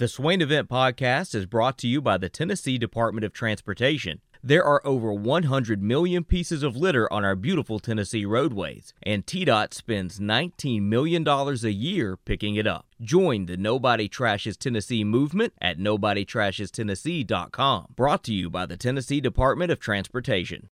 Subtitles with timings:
[0.00, 4.22] The Swain Event Podcast is brought to you by the Tennessee Department of Transportation.
[4.42, 9.74] There are over 100 million pieces of litter on our beautiful Tennessee roadways, and TDOT
[9.74, 12.86] spends $19 million a year picking it up.
[13.02, 17.88] Join the Nobody Trashes Tennessee movement at NobodyTrashesTennessee.com.
[17.94, 20.70] Brought to you by the Tennessee Department of Transportation.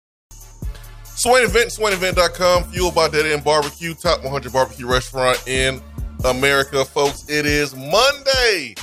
[1.05, 5.81] Swain Event, SwainEvent.com, fueled by Dead End Barbecue, top 100 barbecue restaurant in
[6.25, 6.83] America.
[6.83, 8.75] Folks, it is Monday,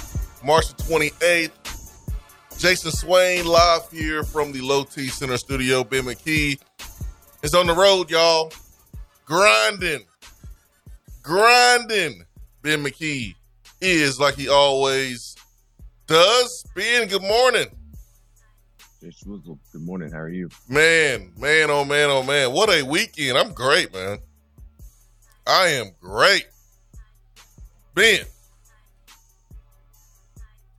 [0.42, 1.50] March the 28th.
[2.58, 5.84] Jason Swain live here from the Low T Center studio.
[5.84, 6.58] Ben McKee
[7.42, 8.52] is on the road, y'all.
[9.24, 10.04] Grinding.
[11.22, 12.24] Grinding.
[12.62, 13.34] Ben McKee
[13.80, 15.36] is like he always
[16.06, 16.64] does.
[16.74, 17.66] Ben, good morning.
[19.00, 20.10] Good morning.
[20.10, 20.50] How are you?
[20.68, 22.52] Man, man, oh man, oh man.
[22.52, 23.38] What a weekend.
[23.38, 24.18] I'm great, man.
[25.46, 26.46] I am great.
[27.94, 28.26] Ben,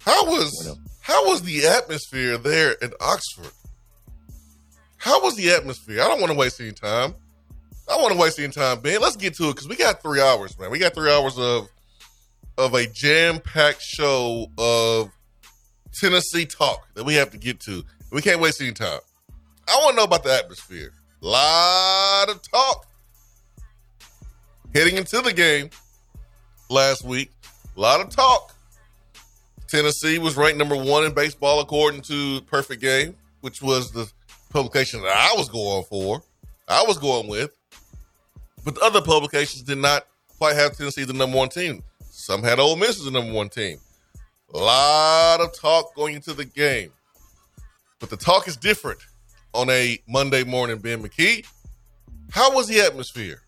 [0.06, 3.52] how was how was the atmosphere there in Oxford?
[4.98, 6.02] How was the atmosphere?
[6.02, 7.14] I don't want to waste any time.
[7.90, 9.02] I don't want to waste any time, Ben.
[9.02, 10.72] Let's get to it because we got three hours, man.
[10.72, 11.68] We got three hours of
[12.58, 15.10] of a jam packed show of
[16.00, 17.84] Tennessee talk that we have to get to.
[18.12, 19.00] We can't waste any time.
[19.68, 20.94] I want to know about the atmosphere.
[21.22, 22.88] Lot of talk
[24.74, 25.70] heading into the game
[26.70, 27.32] last week.
[27.76, 28.54] A lot of talk.
[29.72, 34.12] Tennessee was ranked number one in baseball according to Perfect Game, which was the
[34.50, 36.22] publication that I was going for.
[36.68, 37.56] I was going with.
[38.66, 41.84] But the other publications did not quite have Tennessee the number one team.
[42.10, 43.78] Some had Ole Miss as the number one team.
[44.54, 46.92] A lot of talk going into the game.
[48.02, 49.00] But the talk is different
[49.54, 51.48] on a Monday morning, Ben McKee.
[52.32, 53.42] How was the atmosphere?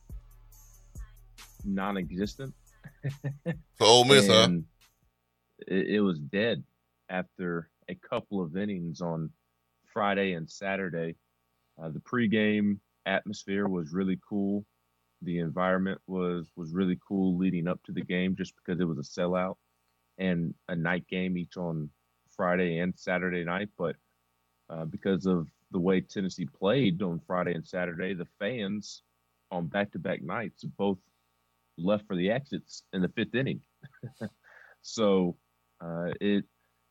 [1.65, 2.53] Non existent.
[3.75, 4.47] For Ole Miss, huh?
[5.67, 6.63] It, it was dead
[7.09, 9.29] after a couple of innings on
[9.85, 11.15] Friday and Saturday.
[11.81, 14.65] Uh, the pregame atmosphere was really cool.
[15.21, 18.97] The environment was was really cool leading up to the game, just because it was
[18.97, 19.55] a sellout
[20.17, 21.89] and a night game each on
[22.35, 23.69] Friday and Saturday night.
[23.77, 23.95] But
[24.69, 29.03] uh, because of the way Tennessee played on Friday and Saturday, the fans
[29.51, 30.97] on back to back nights both
[31.77, 33.61] left for the exits in the fifth inning.
[34.81, 35.35] so
[35.83, 36.45] uh, it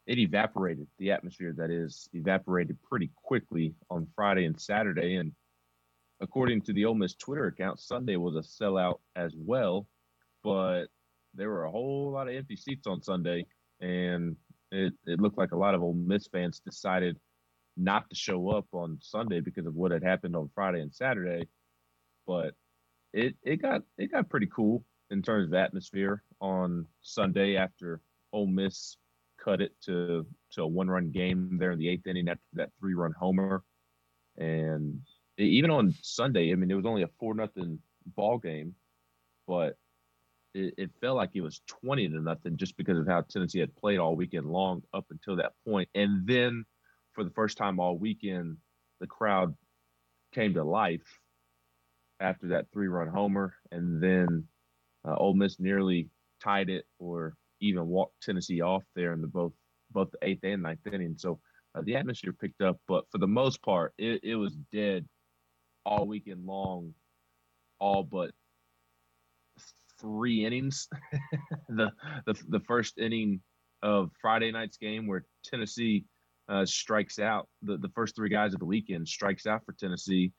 [0.06, 0.86] it evaporated.
[0.98, 5.16] The atmosphere that is evaporated pretty quickly on Friday and Saturday.
[5.16, 5.32] And
[6.20, 9.86] according to the Ole Miss Twitter account, Sunday was a sellout as well.
[10.42, 10.86] But
[11.34, 13.46] there were a whole lot of empty seats on Sunday,
[13.80, 14.36] and
[14.72, 17.16] it, it looked like a lot of Ole Miss fans decided
[17.76, 21.48] not to show up on Sunday because of what had happened on Friday and Saturday.
[22.26, 22.54] But
[23.12, 28.00] it it got it got pretty cool in terms of atmosphere on Sunday after
[28.32, 28.96] Ole Miss
[29.42, 32.70] cut it to to a one run game there in the eighth inning after that
[32.78, 33.64] three run homer,
[34.36, 35.00] and
[35.38, 37.78] even on Sunday, I mean it was only a four nothing
[38.16, 38.74] ball game,
[39.46, 39.76] but
[40.54, 43.74] it, it, felt like it was twenty to nothing just because of how Tennessee had
[43.76, 46.64] played all weekend long up until that point, and then
[47.12, 48.56] for the first time all weekend,
[49.00, 49.54] the crowd
[50.32, 51.18] came to life
[52.20, 54.44] after that three run homer, and then
[55.06, 56.08] uh, Ole Miss nearly
[56.42, 59.52] tied it or even walked Tennessee off there in the both
[59.90, 61.14] both the eighth and ninth inning.
[61.16, 61.38] So
[61.74, 65.06] uh, the atmosphere picked up, but for the most part, it, it was dead
[65.84, 66.94] all weekend long,
[67.78, 68.30] all but
[70.00, 70.88] three innings.
[71.68, 71.90] the,
[72.26, 73.40] the the first inning
[73.82, 76.04] of Friday night's game where Tennessee
[76.48, 80.32] uh, strikes out the, the first three guys of the weekend strikes out for Tennessee.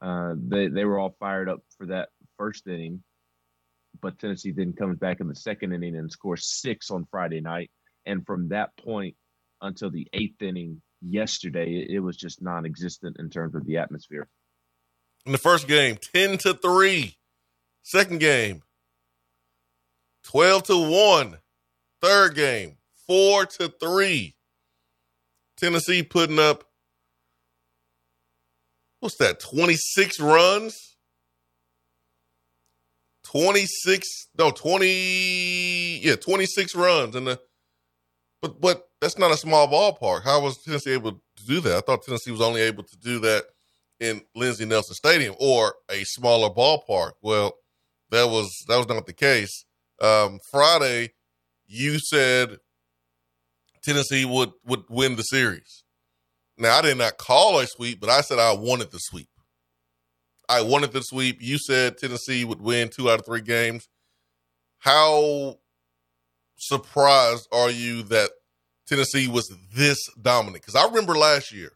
[0.00, 3.02] Uh, they they were all fired up for that first inning,
[4.00, 7.70] but Tennessee then comes back in the second inning and scores six on Friday night.
[8.06, 9.16] And from that point
[9.60, 14.28] until the eighth inning yesterday, it, was just non-existent in terms of the atmosphere.
[15.24, 17.16] In the first game, ten to three.
[17.84, 18.62] Second game,
[20.24, 21.38] twelve to one.
[22.00, 24.34] Third game, four to three.
[25.56, 26.64] Tennessee putting up
[29.02, 30.91] what's that, 26 runs?
[33.32, 37.16] 26, no, 20, yeah, 26 runs.
[37.16, 37.40] And the,
[38.40, 40.22] but, but that's not a small ballpark.
[40.22, 41.76] How was Tennessee able to do that?
[41.76, 43.44] I thought Tennessee was only able to do that
[44.00, 47.12] in Lindsey Nelson Stadium or a smaller ballpark.
[47.22, 47.54] Well,
[48.10, 49.64] that was, that was not the case.
[50.00, 51.12] Um, Friday,
[51.66, 52.58] you said
[53.82, 55.84] Tennessee would would win the series.
[56.58, 59.28] Now I did not call a sweep, but I said I wanted the sweep.
[60.48, 61.40] I wanted the sweep.
[61.40, 63.88] You said Tennessee would win two out of three games.
[64.78, 65.58] How
[66.56, 68.30] surprised are you that
[68.86, 70.62] Tennessee was this dominant?
[70.62, 71.72] Because I remember last year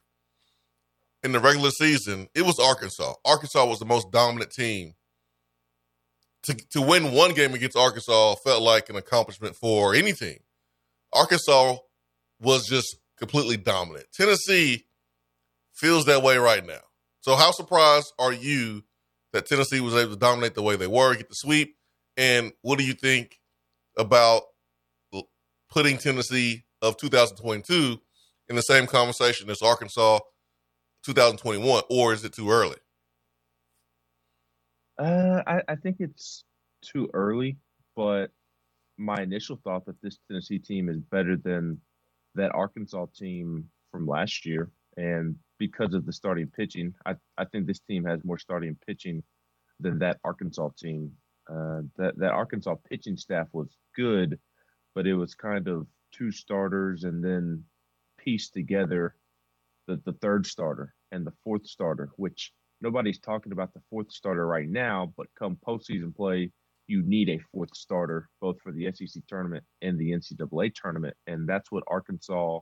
[1.22, 3.14] in the regular season, it was Arkansas.
[3.24, 4.94] Arkansas was the most dominant team.
[6.44, 10.38] To, to win one game against Arkansas felt like an accomplishment for any team.
[11.12, 11.76] Arkansas
[12.40, 14.06] was just completely dominant.
[14.12, 14.84] Tennessee
[15.72, 16.85] feels that way right now.
[17.26, 18.84] So, how surprised are you
[19.32, 21.76] that Tennessee was able to dominate the way they were, get the sweep?
[22.16, 23.40] And what do you think
[23.98, 24.42] about
[25.68, 27.98] putting Tennessee of 2022
[28.48, 30.20] in the same conversation as Arkansas
[31.04, 32.76] 2021, or is it too early?
[34.96, 36.44] Uh, I, I think it's
[36.80, 37.56] too early,
[37.96, 38.30] but
[38.98, 41.80] my initial thought that this Tennessee team is better than
[42.36, 47.66] that Arkansas team from last year, and because of the starting pitching, I, I think
[47.66, 49.22] this team has more starting pitching
[49.80, 51.12] than that Arkansas team.
[51.48, 54.38] Uh, that that Arkansas pitching staff was good,
[54.94, 57.62] but it was kind of two starters and then
[58.18, 59.14] pieced together
[59.86, 64.46] the, the third starter and the fourth starter, which nobody's talking about the fourth starter
[64.46, 66.50] right now, but come postseason play,
[66.88, 71.16] you need a fourth starter, both for the SEC tournament and the NCAA tournament.
[71.26, 72.60] And that's what Arkansas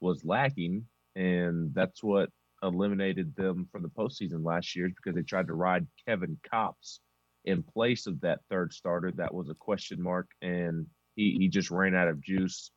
[0.00, 0.86] was lacking.
[1.20, 2.30] And that's what
[2.62, 7.00] eliminated them from the postseason last year because they tried to ride Kevin Kopps
[7.44, 9.12] in place of that third starter.
[9.12, 10.28] That was a question mark.
[10.40, 10.86] And
[11.16, 12.70] he, he just ran out of juice.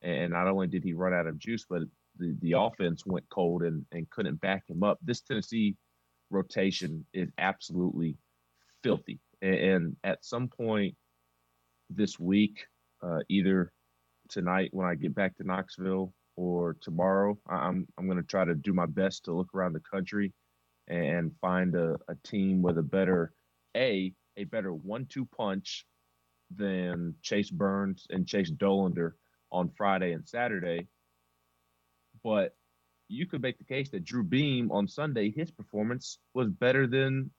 [0.00, 1.82] And not only did he run out of juice, but
[2.18, 4.98] the, the offense went cold and, and couldn't back him up.
[5.02, 5.76] This Tennessee
[6.30, 8.16] rotation is absolutely
[8.82, 9.20] filthy.
[9.42, 10.94] And, and at some point
[11.90, 12.64] this week,
[13.02, 13.70] uh, either
[14.30, 18.54] tonight when I get back to Knoxville or tomorrow, I'm I'm going to try to
[18.54, 20.32] do my best to look around the country
[20.88, 23.32] and find a, a team with a better
[23.76, 25.86] a a better one-two punch
[26.54, 29.12] than Chase Burns and Chase Dolander
[29.50, 30.88] on Friday and Saturday,
[32.24, 32.54] but
[33.08, 37.30] you could make the case that Drew Beam on Sunday, his performance was better than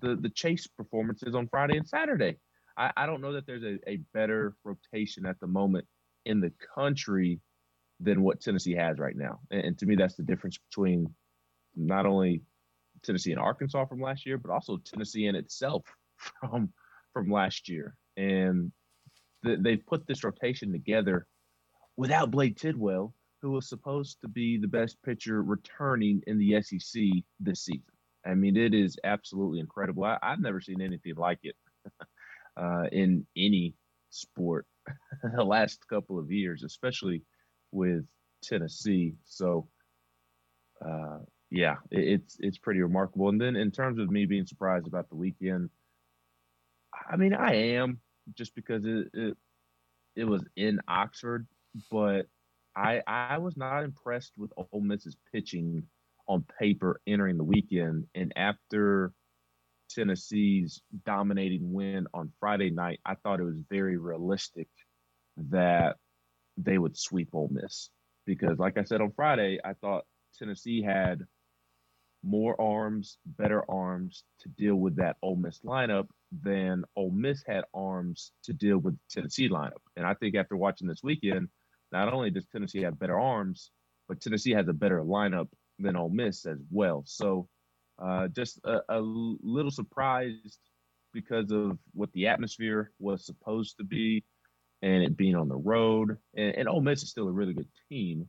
[0.00, 2.36] the the Chase performances on Friday and Saturday.
[2.76, 5.86] I, I don't know that there's a, a better rotation at the moment
[6.24, 7.40] in the country
[8.00, 9.40] than what Tennessee has right now.
[9.50, 11.14] And, and to me, that's the difference between
[11.76, 12.42] not only
[13.02, 15.84] Tennessee and Arkansas from last year, but also Tennessee in itself
[16.40, 16.72] from
[17.12, 17.96] from last year.
[18.16, 18.72] And
[19.44, 21.26] th- they've put this rotation together
[21.96, 27.02] without Blade Tidwell, who was supposed to be the best pitcher returning in the SEC
[27.40, 27.82] this season.
[28.24, 30.04] I mean, it is absolutely incredible.
[30.04, 31.56] I, have never seen anything like it
[32.56, 33.74] uh, in any
[34.10, 34.66] sport
[35.34, 37.22] the last couple of years, especially
[37.72, 38.04] with
[38.42, 39.14] Tennessee.
[39.24, 39.68] So,
[40.84, 41.18] uh,
[41.50, 43.28] yeah, it, it's it's pretty remarkable.
[43.28, 45.70] And then in terms of me being surprised about the weekend,
[47.10, 48.00] I mean, I am
[48.34, 49.36] just because it, it,
[50.16, 51.46] it was in Oxford,
[51.90, 52.26] but
[52.76, 55.84] I I was not impressed with Ole Miss's pitching
[56.28, 59.12] on paper entering the weekend, and after
[59.90, 64.68] Tennessee's dominating win on Friday night, I thought it was very realistic
[65.36, 65.96] that
[66.64, 67.90] they would sweep Ole Miss
[68.26, 70.04] because, like I said on Friday, I thought
[70.38, 71.26] Tennessee had
[72.22, 76.08] more arms, better arms to deal with that Ole Miss lineup
[76.42, 79.80] than Ole Miss had arms to deal with Tennessee lineup.
[79.96, 81.48] And I think after watching this weekend,
[81.92, 83.70] not only does Tennessee have better arms,
[84.08, 85.48] but Tennessee has a better lineup
[85.78, 87.02] than Ole Miss as well.
[87.06, 87.48] So
[87.98, 90.58] uh, just a, a, little surprised
[91.12, 94.24] because of what the atmosphere was supposed to be
[94.82, 96.16] and it being on the road.
[96.34, 98.28] And, and Ole Miss is still a really good team,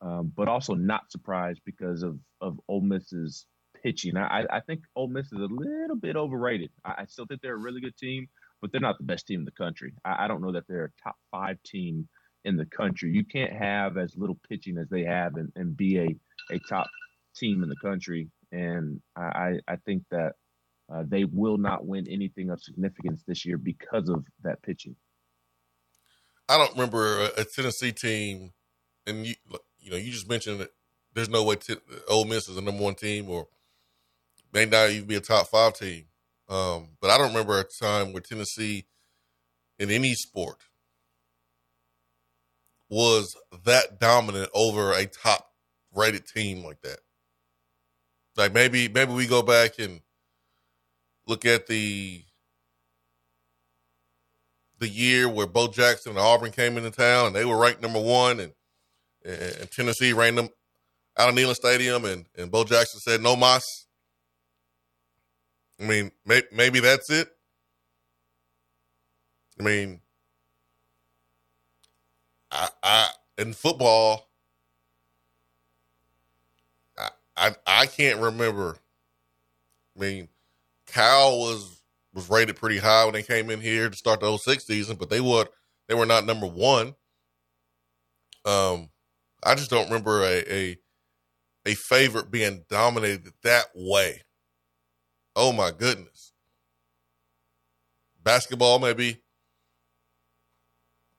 [0.00, 3.46] um, but also not surprised because of, of Ole Miss's
[3.82, 4.16] pitching.
[4.16, 6.70] I, I think Ole Miss is a little bit overrated.
[6.84, 8.28] I, I still think they're a really good team,
[8.60, 9.94] but they're not the best team in the country.
[10.04, 12.08] I, I don't know that they're a top five team–
[12.44, 13.12] in the country.
[13.12, 16.88] You can't have as little pitching as they have and, and be a, a top
[17.36, 18.28] team in the country.
[18.50, 20.32] And I, I think that
[20.92, 24.96] uh, they will not win anything of significance this year because of that pitching.
[26.48, 28.52] I don't remember a, a Tennessee team,
[29.06, 29.34] and you
[29.80, 30.70] you know you just mentioned that
[31.14, 31.76] there's no way t-
[32.08, 33.48] Ole Miss is a number one team or
[34.52, 36.04] may not even be a top five team.
[36.48, 38.86] Um, but I don't remember a time where Tennessee
[39.78, 40.58] in any sport
[42.88, 43.34] was
[43.64, 45.48] that dominant over a top
[45.94, 46.98] rated team like that.
[48.36, 50.00] Like maybe maybe we go back and
[51.26, 52.22] look at the
[54.82, 58.00] the year where Bo Jackson and Auburn came into town and they were ranked number
[58.00, 58.52] one and
[59.24, 60.48] and Tennessee ran them
[61.16, 63.86] out of Neyland Stadium and, and Bo Jackson said no mas.
[65.80, 67.28] I mean, may, maybe that's it.
[69.60, 70.00] I mean,
[72.50, 73.08] I, I
[73.38, 74.28] in football,
[76.98, 78.78] I, I I can't remember.
[79.96, 80.28] I mean,
[80.86, 81.81] Cal was
[82.14, 85.10] was rated pretty high when they came in here to start the 06 season, but
[85.10, 85.46] they were
[85.88, 86.94] they were not number one.
[88.44, 88.90] Um,
[89.42, 90.76] I just don't remember a a,
[91.66, 94.22] a favorite being dominated that way.
[95.34, 96.32] Oh my goodness.
[98.22, 99.22] Basketball, maybe,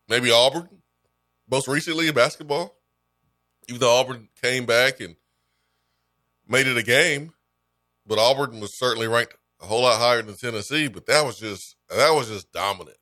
[0.08, 0.70] maybe Auburn.
[1.50, 2.74] Most recently in basketball,
[3.68, 5.16] even though Auburn came back and
[6.48, 7.34] made it a game,
[8.08, 10.88] but Auburn was certainly ranked a whole lot higher than Tennessee.
[10.88, 12.98] But that was just that was just dominant.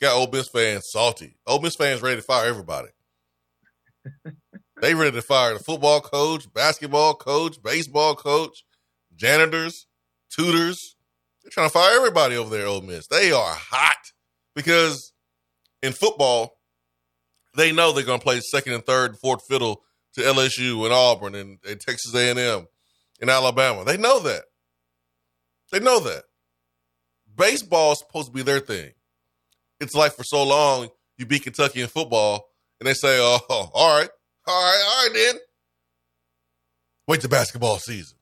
[0.00, 1.36] Got Ole Miss fans salty.
[1.46, 2.88] Ole Miss fans ready to fire everybody.
[4.80, 8.64] they ready to fire the football coach, basketball coach, baseball coach,
[9.14, 9.86] janitors,
[10.34, 10.96] tutors.
[11.42, 13.06] They're trying to fire everybody over there, Ole Miss.
[13.08, 14.12] They are hot
[14.54, 15.12] because
[15.82, 16.58] in football,
[17.56, 19.82] they know they're going to play second and third and fourth fiddle
[20.14, 22.66] to LSU and Auburn and, and Texas A&M
[23.20, 23.84] and Alabama.
[23.84, 24.42] They know that.
[25.70, 26.24] They know that.
[27.36, 28.92] Baseball is supposed to be their thing.
[29.80, 33.98] It's like for so long you beat Kentucky in football, and they say, "Oh, all
[33.98, 34.08] right,
[34.46, 35.40] all right, all right, then."
[37.06, 38.18] Wait to basketball season,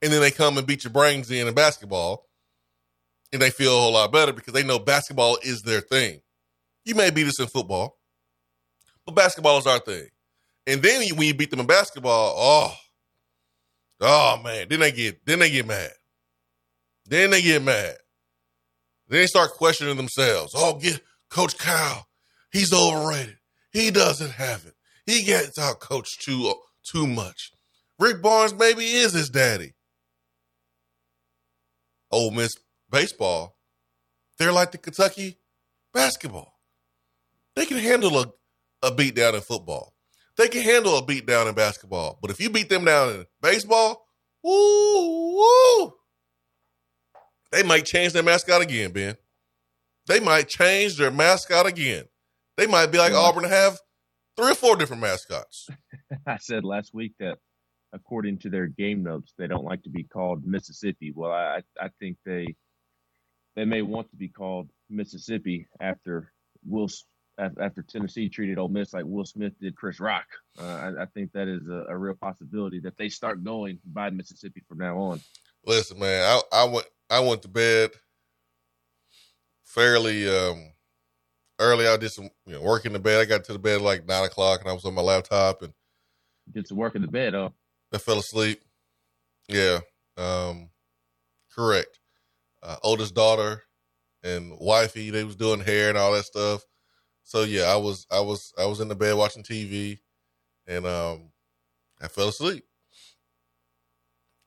[0.00, 2.26] and then they come and beat your brains in in basketball,
[3.32, 6.20] and they feel a whole lot better because they know basketball is their thing.
[6.84, 7.98] You may beat us in football,
[9.06, 10.08] but basketball is our thing.
[10.66, 12.74] And then when you beat them in basketball, oh,
[14.00, 15.92] oh man, then they get then they get mad.
[17.06, 17.96] Then they get mad.
[19.08, 20.52] Then they start questioning themselves.
[20.56, 22.06] Oh, get Coach Cal.
[22.52, 23.38] He's overrated.
[23.72, 24.74] He doesn't have it.
[25.06, 26.54] He gets out coached too
[26.84, 27.50] too much.
[27.98, 29.72] Rick Barnes maybe is his daddy.
[32.10, 32.52] Ole Miss
[32.90, 33.56] baseball,
[34.38, 35.38] they're like the Kentucky
[35.94, 36.58] basketball.
[37.56, 38.26] They can handle a,
[38.82, 39.94] a beat down in football.
[40.36, 42.18] They can handle a beat down in basketball.
[42.20, 44.06] But if you beat them down in baseball,
[44.42, 45.94] woo, woo,
[47.52, 49.16] they might change their mascot again, Ben.
[50.08, 52.04] They might change their mascot again.
[52.56, 53.78] They might be like Auburn and have
[54.36, 55.68] three or four different mascots.
[56.26, 57.38] I said last week that
[57.92, 61.12] according to their game notes, they don't like to be called Mississippi.
[61.14, 62.56] Well, I I think they
[63.54, 66.32] they may want to be called Mississippi after
[66.64, 66.88] Will
[67.38, 70.26] after Tennessee treated Ole Miss like Will Smith did Chris Rock.
[70.58, 74.10] Uh, I, I, think that is a, a, real possibility that they start going by
[74.10, 75.20] Mississippi from now on.
[75.64, 77.90] Listen, man, I, I went I went to bed
[79.64, 80.72] fairly um,
[81.58, 81.86] early.
[81.86, 83.20] I did some you know, work in the bed.
[83.20, 85.74] I got to the bed like nine o'clock, and I was on my laptop and
[86.50, 87.34] did some work in the bed.
[87.34, 87.50] Huh?
[87.92, 88.62] I fell asleep.
[89.46, 89.80] Yeah,
[90.16, 90.70] um,
[91.54, 91.98] correct.
[92.62, 93.62] Uh, oldest daughter
[94.22, 96.64] and wifey, they was doing hair and all that stuff.
[97.24, 99.98] So yeah, I was I was I was in the bed watching TV,
[100.66, 101.30] and um,
[102.00, 102.64] I fell asleep.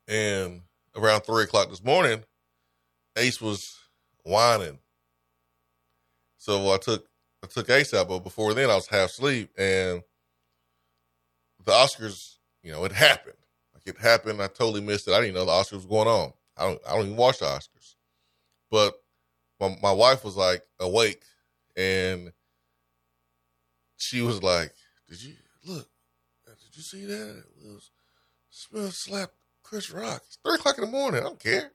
[0.08, 0.62] And
[0.96, 2.24] around three o'clock this morning,
[3.18, 3.78] Ace was
[4.24, 4.80] whining.
[6.38, 7.08] So I took
[7.44, 10.02] I took Ace out, but before then I was half asleep and
[11.64, 13.38] the Oscars, you know, it happened.
[13.74, 14.42] Like it happened.
[14.42, 15.14] I totally missed it.
[15.14, 16.34] I didn't know the Oscars was going on.
[16.58, 17.96] I don't I don't even watch the Oscars.
[18.72, 18.96] But
[19.60, 21.24] my my wife was like awake
[21.76, 22.32] and
[23.98, 24.74] she was like,
[25.10, 25.34] Did you
[25.66, 25.88] look?
[26.46, 27.44] Did you see that?
[27.64, 27.80] Will
[28.50, 30.22] Smith slapped Chris Rock.
[30.26, 31.22] It's three o'clock in the morning.
[31.22, 31.72] I don't care.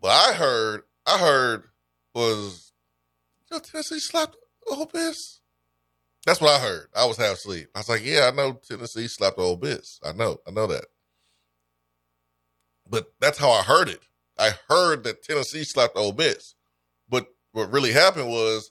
[0.00, 1.64] But I heard, I heard
[2.14, 2.72] was,
[3.50, 4.36] you know, Tennessee slapped
[4.70, 5.40] Ole Miss.
[6.26, 6.88] That's what I heard.
[6.94, 7.68] I was half asleep.
[7.74, 10.00] I was like, yeah, I know Tennessee slapped Ole Miss.
[10.04, 10.86] I know, I know that.
[12.88, 14.00] But that's how I heard it.
[14.38, 16.54] I heard that Tennessee slapped Ole Miss.
[17.08, 18.70] But what really happened was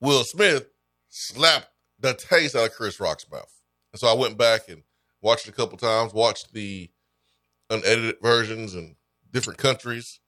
[0.00, 0.68] Will Smith
[1.08, 1.68] slapped
[1.98, 3.52] the taste out of Chris Rock's mouth.
[3.92, 4.82] And so I went back and
[5.20, 6.90] watched a couple times, watched the
[7.68, 8.96] unedited versions and
[9.32, 10.20] different countries.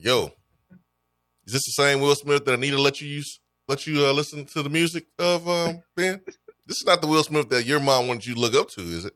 [0.00, 0.32] Yo,
[1.46, 4.44] is this the same Will Smith that Anita let you use, let you uh, listen
[4.46, 6.20] to the music of um, Ben?
[6.66, 8.80] This is not the Will Smith that your mom wanted you to look up to,
[8.80, 9.14] is it?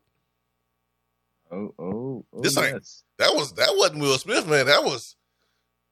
[1.51, 2.65] Oh, oh, oh this yes.
[2.65, 2.83] ain't
[3.19, 4.67] that was that wasn't Will Smith, man.
[4.67, 5.17] That was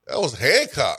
[0.06, 0.98] that was Hancock.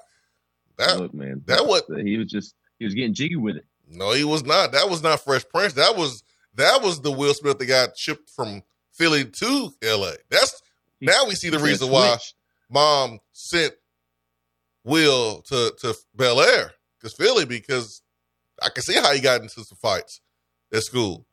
[0.78, 3.66] That Look, man, that was he was just he was getting jiggy with it.
[3.90, 4.72] No, he was not.
[4.74, 5.74] That was not Fresh Prince.
[5.74, 6.24] That was
[6.56, 10.14] that was the Will Smith that got shipped from Philly to L.A.
[10.30, 10.62] That's
[11.02, 12.18] now we see the reason why
[12.70, 13.74] mom sent
[14.84, 18.02] Will to to Bel Air because Philly because
[18.62, 20.22] I can see how he got into some fights
[20.74, 21.26] at school.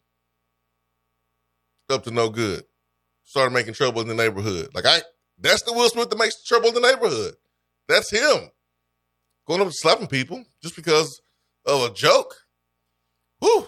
[1.89, 2.65] Up to no good.
[3.25, 4.71] Started making trouble in the neighborhood.
[4.75, 5.03] Like I
[5.39, 7.35] that's the Will Smith that makes trouble in the neighborhood.
[7.89, 8.51] That's him.
[9.47, 11.21] Going up and slapping people just because
[11.67, 12.35] of a joke.
[13.41, 13.67] Woo.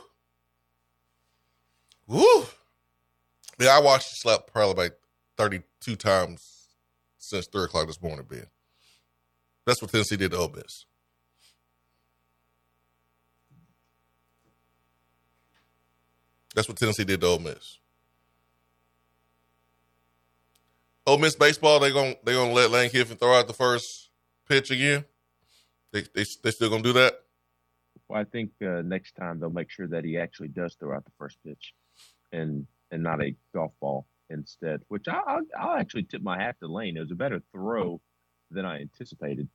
[2.06, 2.44] Woo.
[3.60, 4.98] Yeah, I watched the slap probably about
[5.36, 6.56] 32 times
[7.18, 8.46] since 3 o'clock this morning, Ben.
[9.66, 10.86] That's what Tennessee did to Ole Miss.
[16.54, 17.78] That's what Tennessee did to Ole Miss.
[21.06, 24.10] Ole Miss baseball, they gonna they gonna let Lane Kiffin throw out the first
[24.48, 25.04] pitch again.
[25.92, 27.20] They they they still gonna do that.
[28.08, 31.04] Well, I think uh, next time they'll make sure that he actually does throw out
[31.04, 31.74] the first pitch,
[32.32, 34.80] and and not a golf ball instead.
[34.88, 36.96] Which I, will I'll actually tip my hat to Lane.
[36.96, 38.00] It was a better throw
[38.50, 39.48] than I anticipated.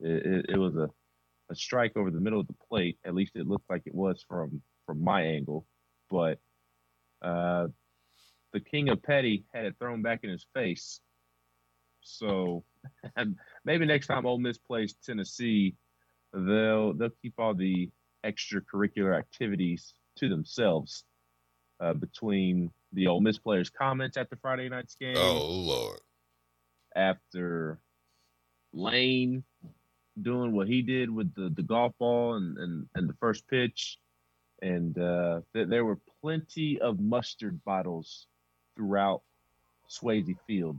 [0.00, 0.88] It, it, it was a
[1.50, 2.98] a strike over the middle of the plate.
[3.04, 5.66] At least it looked like it was from from my angle,
[6.10, 6.38] but
[7.22, 7.68] uh,
[8.52, 11.00] the king of petty had it thrown back in his face.
[12.00, 12.64] So
[13.64, 15.74] maybe next time Ole Miss plays Tennessee,
[16.32, 17.90] they'll they'll keep all the
[18.24, 21.04] extracurricular activities to themselves
[21.80, 25.16] uh, between the Ole Miss players' comments after Friday night's game.
[25.16, 26.00] Oh Lord!
[26.96, 27.78] After
[28.72, 29.44] Lane
[30.20, 33.98] doing what he did with the, the golf ball and, and, and the first pitch,
[34.62, 38.26] and uh, th- there were plenty of mustard bottles
[38.76, 39.22] throughout
[39.88, 40.78] Swayze Field,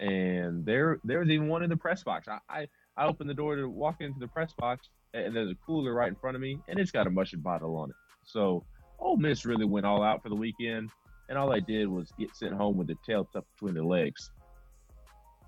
[0.00, 2.28] and there there was even one in the press box.
[2.28, 5.56] I, I I opened the door to walk into the press box, and there's a
[5.66, 7.96] cooler right in front of me, and it's got a mustard bottle on it.
[8.24, 8.64] So
[8.98, 10.90] Ole Miss really went all out for the weekend,
[11.28, 14.30] and all I did was get sent home with the tail tucked between the legs.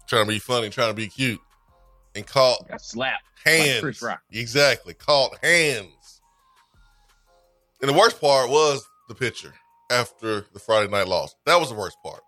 [0.06, 1.40] Trying to be funny, trying to be cute,
[2.14, 4.02] and caught got slapped hands.
[4.02, 6.20] Like exactly, caught hands.
[7.80, 9.52] And the worst part was the pitcher
[9.90, 11.34] after the Friday night loss.
[11.46, 12.20] That was the worst part.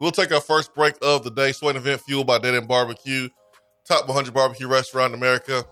[0.00, 1.52] We'll take our first break of the day.
[1.52, 3.28] Swain event fueled by Dead End Barbecue,
[3.86, 5.64] top 100 barbecue restaurant in America.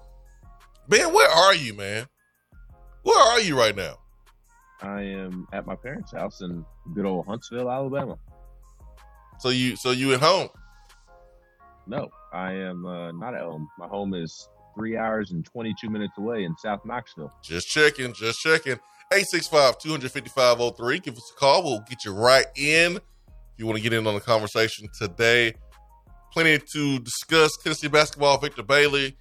[0.88, 2.06] Man, where are you, man?
[3.02, 3.98] Where are you right now?
[4.82, 8.18] I am at my parents' house in good old Huntsville, Alabama.
[9.38, 10.48] So you, so you at home?
[11.86, 13.68] No, I am uh, not at home.
[13.78, 17.32] My home is three hours and 22 minutes away in South Knoxville.
[17.42, 18.78] Just checking, just checking.
[19.12, 21.02] 865-255-03.
[21.02, 21.62] Give us a call.
[21.62, 23.02] We'll get you right in if
[23.58, 25.54] you want to get in on the conversation today.
[26.32, 27.50] Plenty to discuss.
[27.62, 29.16] Tennessee basketball, Victor Bailey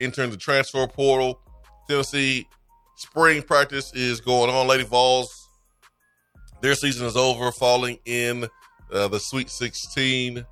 [0.00, 1.40] entering the transfer portal.
[1.88, 2.48] Tennessee
[2.96, 4.66] spring practice is going on.
[4.66, 5.48] Lady Vols,
[6.60, 8.48] their season is over, falling in
[8.92, 10.44] uh, the Sweet 16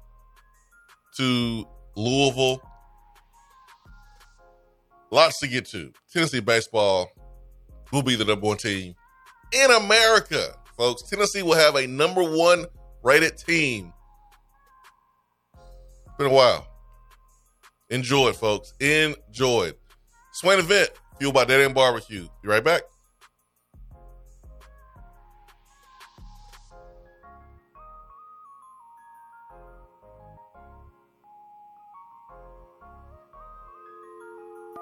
[1.17, 2.63] to Louisville.
[5.11, 5.93] Lots to get to.
[6.13, 7.11] Tennessee baseball
[7.93, 8.95] will be the number one team
[9.53, 11.03] in America, folks.
[11.03, 12.67] Tennessee will have a number one
[13.03, 13.93] rated team.
[16.19, 16.67] Been a while.
[17.91, 18.73] Enjoy it, folks.
[18.81, 19.79] Enjoy it.
[20.33, 22.29] Swain event fueled by Dead End Barbecue.
[22.43, 22.83] Be right back.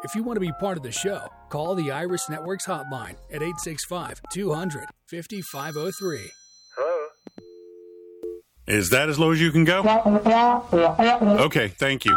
[0.05, 3.41] If you want to be part of the show, call the Iris Networks hotline at
[3.41, 6.31] 865 200 5503.
[6.77, 7.07] Hello?
[8.67, 9.83] Is that as low as you can go?
[11.45, 12.17] Okay, thank you.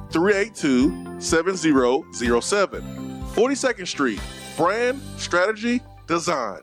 [0.11, 2.81] 382 7007.
[3.33, 4.19] 42nd Street,
[4.57, 6.61] brand, strategy, design.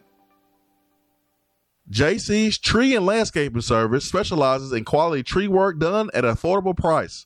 [1.91, 7.25] JC's Tree and Landscaping Service specializes in quality tree work done at an affordable price.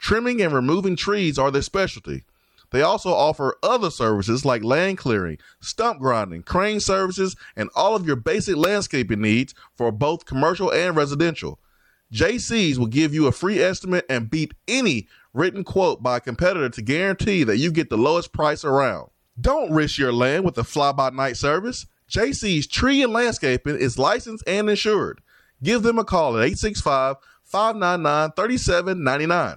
[0.00, 2.24] Trimming and removing trees are their specialty.
[2.70, 8.06] They also offer other services like land clearing, stump grinding, crane services, and all of
[8.06, 11.60] your basic landscaping needs for both commercial and residential.
[12.12, 16.68] JC's will give you a free estimate and beat any written quote by a competitor
[16.68, 19.10] to guarantee that you get the lowest price around.
[19.40, 21.86] Don't risk your land with a fly by night service.
[22.10, 25.20] JC's Tree and Landscaping is licensed and insured.
[25.62, 29.56] Give them a call at 865 599 3799.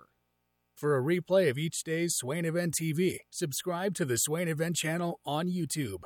[0.81, 5.19] For a replay of each day's Swain Event TV, subscribe to the Swain Event channel
[5.23, 6.05] on YouTube.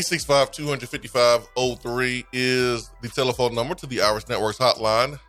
[0.00, 4.00] Eight six five two hundred fifty five oh three is the telephone number to the
[4.00, 5.20] Irish Networks hotline.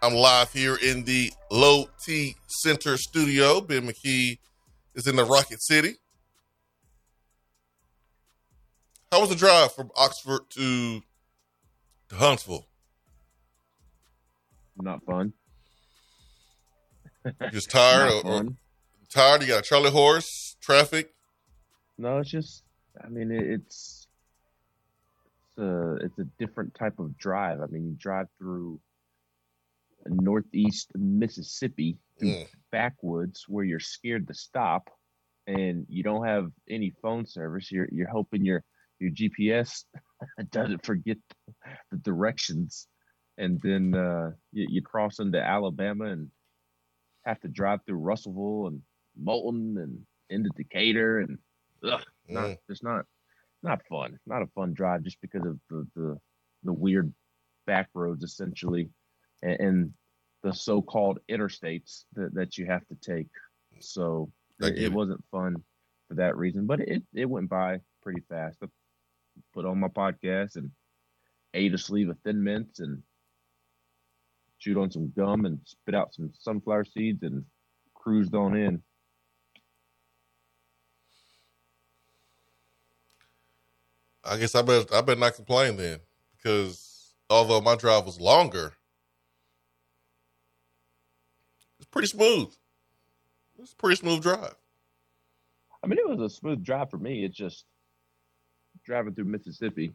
[0.00, 3.60] I'm live here in the Low T Center studio.
[3.60, 4.38] Ben McKee
[4.94, 5.96] is in the Rocket City.
[9.12, 11.02] How was the drive from Oxford to,
[12.08, 12.64] to Huntsville?
[14.78, 15.34] Not fun.
[17.52, 18.44] Just tired or, or
[19.10, 19.42] tired?
[19.42, 21.12] You got a Charlie horse, traffic.
[21.98, 22.62] No, it's just.
[23.04, 24.06] I mean, it's
[25.50, 27.60] it's a it's a different type of drive.
[27.60, 28.80] I mean, you drive through
[30.06, 32.46] northeast Mississippi through Mm.
[32.72, 34.88] backwoods where you're scared to stop,
[35.46, 37.70] and you don't have any phone service.
[37.70, 38.64] You're you're hoping your
[38.98, 39.84] your GPS
[40.50, 41.18] doesn't forget
[41.90, 42.88] the directions,
[43.36, 46.30] and then uh, you, you cross into Alabama and
[47.24, 48.82] have to drive through Russellville and
[49.16, 51.38] Moulton and into Decatur and
[51.84, 52.58] ugh, not Mm.
[52.68, 53.04] it's not
[53.62, 54.18] not fun.
[54.26, 56.18] Not a fun drive just because of the the,
[56.64, 57.12] the weird
[57.66, 58.90] back roads essentially
[59.42, 59.92] and, and
[60.42, 63.28] the so-called interstates that, that you have to take.
[63.80, 64.92] So it, it it.
[64.92, 65.56] wasn't fun
[66.08, 68.58] for that reason, but it, it went by pretty fast.
[68.62, 68.66] I
[69.52, 70.70] put on my podcast and
[71.54, 73.02] ate a sleeve of thin mints and
[74.58, 77.44] chewed on some gum and spit out some sunflower seeds and
[77.94, 78.82] cruised on in.
[84.28, 86.00] I guess I better I better not complain then,
[86.36, 88.74] because although my drive was longer,
[91.78, 92.52] it's pretty smooth.
[93.58, 94.54] It's a pretty smooth drive.
[95.82, 97.24] I mean, it was a smooth drive for me.
[97.24, 97.64] It's just
[98.84, 99.92] driving through Mississippi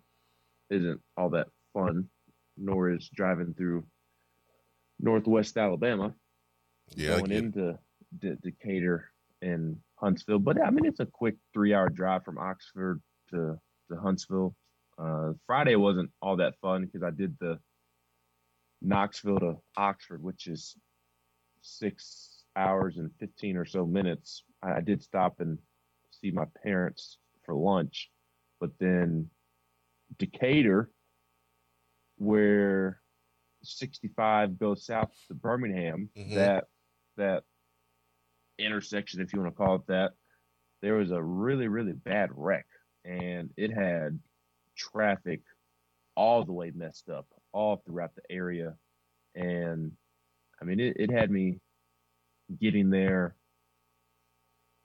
[0.69, 2.09] isn't all that fun,
[2.57, 3.85] nor is driving through
[4.99, 6.13] Northwest Alabama
[6.95, 7.77] Yeah, going into
[8.19, 10.39] De- Decatur and Huntsville.
[10.39, 13.59] But I mean, it's a quick three-hour drive from Oxford to
[13.91, 14.55] to Huntsville.
[14.97, 17.59] Uh, Friday wasn't all that fun because I did the
[18.81, 20.75] Knoxville to Oxford, which is
[21.61, 24.43] six hours and 15 or so minutes.
[24.61, 25.57] I, I did stop and
[26.11, 28.11] see my parents for lunch,
[28.59, 29.29] but then
[30.17, 30.89] Decatur,
[32.17, 33.01] where
[33.63, 36.35] 65 goes south to Birmingham, Mhm.
[36.35, 36.65] that
[37.15, 37.43] that
[38.59, 40.13] intersection, if you want to call it that,
[40.81, 42.65] there was a really, really bad wreck
[43.05, 44.19] and it had
[44.77, 45.41] traffic
[46.15, 48.75] all the way messed up all throughout the area.
[49.35, 49.91] And
[50.61, 51.59] I mean, it, it had me
[52.59, 53.35] getting there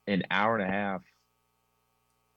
[0.07, 1.02] an hour and a half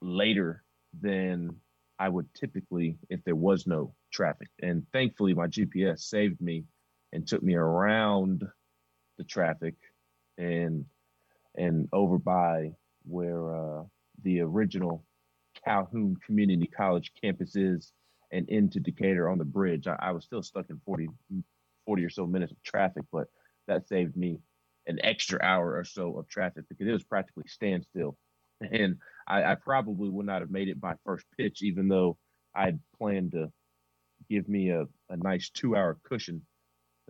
[0.02, 0.64] later
[1.00, 1.56] than
[2.00, 4.50] I would typically if there was no traffic.
[4.62, 6.66] And thankfully, my GPS saved me
[7.14, 8.44] and took me around
[9.18, 9.76] the traffic
[10.38, 10.86] and
[11.56, 12.72] and over by
[13.04, 13.84] where uh,
[14.24, 15.04] the original
[15.66, 17.94] Calhoun Community College campus is
[18.32, 19.88] and into Decatur on the bridge.
[19.88, 21.10] I, I was still stuck in 40,
[21.86, 23.28] 40 or so minutes of traffic, but
[23.68, 24.40] that saved me
[24.88, 28.18] an extra hour or so of traffic because it was practically standstill.
[28.72, 28.98] And
[29.28, 32.18] I, I probably would not have made it by first pitch, even though
[32.56, 33.52] I planned to
[34.30, 36.46] give me a, a nice two hour cushion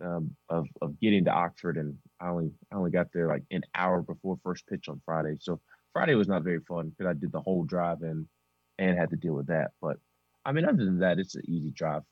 [0.02, 1.76] um, of, of getting to Oxford.
[1.76, 5.36] And I only, I only got there like an hour before first pitch on Friday.
[5.40, 5.60] So
[5.92, 8.26] Friday was not very fun because I did the whole drive and
[8.88, 9.72] and had to deal with that.
[9.80, 9.98] But
[10.44, 12.02] I mean, other than that, it's an easy drive.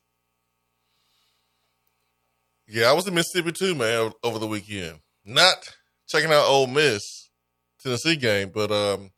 [2.68, 5.00] Yeah, I was in Mississippi too, man, over the weekend.
[5.24, 5.74] Not
[6.06, 7.30] checking out Ole Miss
[7.82, 9.10] Tennessee game, but um,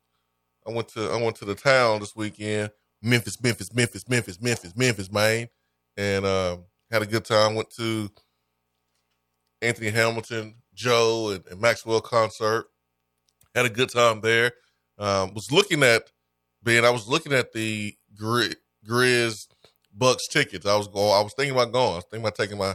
[0.66, 2.70] I went to I went to the town this weekend.
[3.02, 5.48] Memphis, Memphis, Memphis, Memphis, Memphis, Memphis, Maine,
[5.96, 7.54] and um, had a good time.
[7.54, 8.08] Went to
[9.60, 12.66] Anthony Hamilton, Joe, and, and Maxwell concert.
[13.54, 14.52] Had a good time there.
[14.98, 16.10] Um, was looking at
[16.62, 16.84] Ben.
[16.84, 18.54] I was looking at the Grizz,
[18.86, 19.48] Grizz
[19.94, 20.66] Bucks tickets.
[20.66, 21.12] I was going.
[21.12, 21.92] I was thinking about going.
[21.92, 22.74] I was thinking about taking my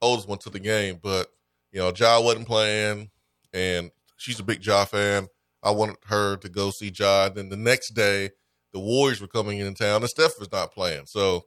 [0.00, 1.28] oldest one to the game, but
[1.72, 3.10] you know, Ja wasn't playing,
[3.52, 5.28] and she's a big Ja fan.
[5.62, 7.28] I wanted her to go see Ja.
[7.28, 8.30] Then the next day,
[8.72, 11.44] the Warriors were coming in town, and Steph was not playing, so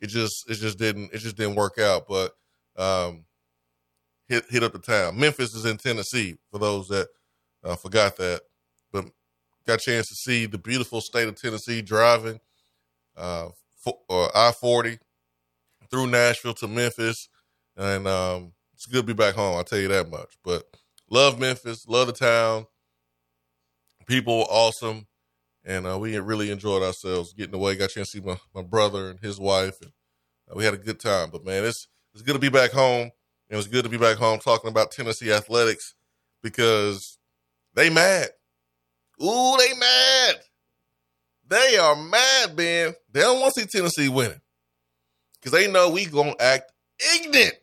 [0.00, 2.06] it just it just didn't it just didn't work out.
[2.08, 2.32] But
[2.76, 3.24] um,
[4.28, 5.18] hit hit up the town.
[5.18, 7.08] Memphis is in Tennessee for those that
[7.64, 8.42] uh, forgot that,
[8.92, 9.06] but
[9.66, 12.40] got a chance to see the beautiful state of Tennessee driving
[13.16, 13.48] uh,
[13.86, 14.98] uh I forty
[15.90, 17.28] through Nashville to Memphis,
[17.76, 19.56] and um, it's good to be back home.
[19.56, 20.38] I'll tell you that much.
[20.44, 20.64] But
[21.10, 22.66] love Memphis, love the town.
[24.06, 25.06] People were awesome,
[25.64, 27.76] and uh, we really enjoyed ourselves getting away.
[27.76, 29.92] Got a chance to see my, my brother and his wife, and
[30.50, 31.30] uh, we had a good time.
[31.30, 33.10] But man, it's it's good to be back home.
[33.48, 35.94] It was good to be back home talking about Tennessee athletics
[36.42, 37.18] because
[37.74, 38.28] they mad.
[39.22, 40.36] Ooh, they mad.
[41.48, 42.94] They are mad, Ben.
[43.12, 44.40] They don't want to see Tennessee winning
[45.34, 46.72] because they know we gonna act
[47.14, 47.54] ignorant.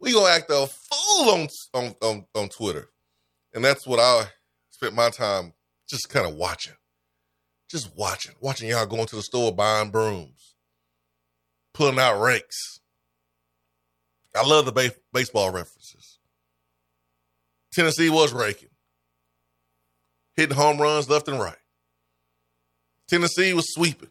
[0.00, 2.88] We gonna act a fool on on on, on Twitter,
[3.54, 4.28] and that's what I
[4.70, 5.52] spent my time
[5.88, 6.74] just kind of watching,
[7.70, 10.54] just watching, watching y'all going to the store buying brooms,
[11.72, 12.80] pulling out rakes.
[14.34, 16.18] I love the ba- baseball references.
[17.72, 18.68] Tennessee was raking,
[20.36, 21.56] hitting home runs left and right.
[23.08, 24.10] Tennessee was sweeping.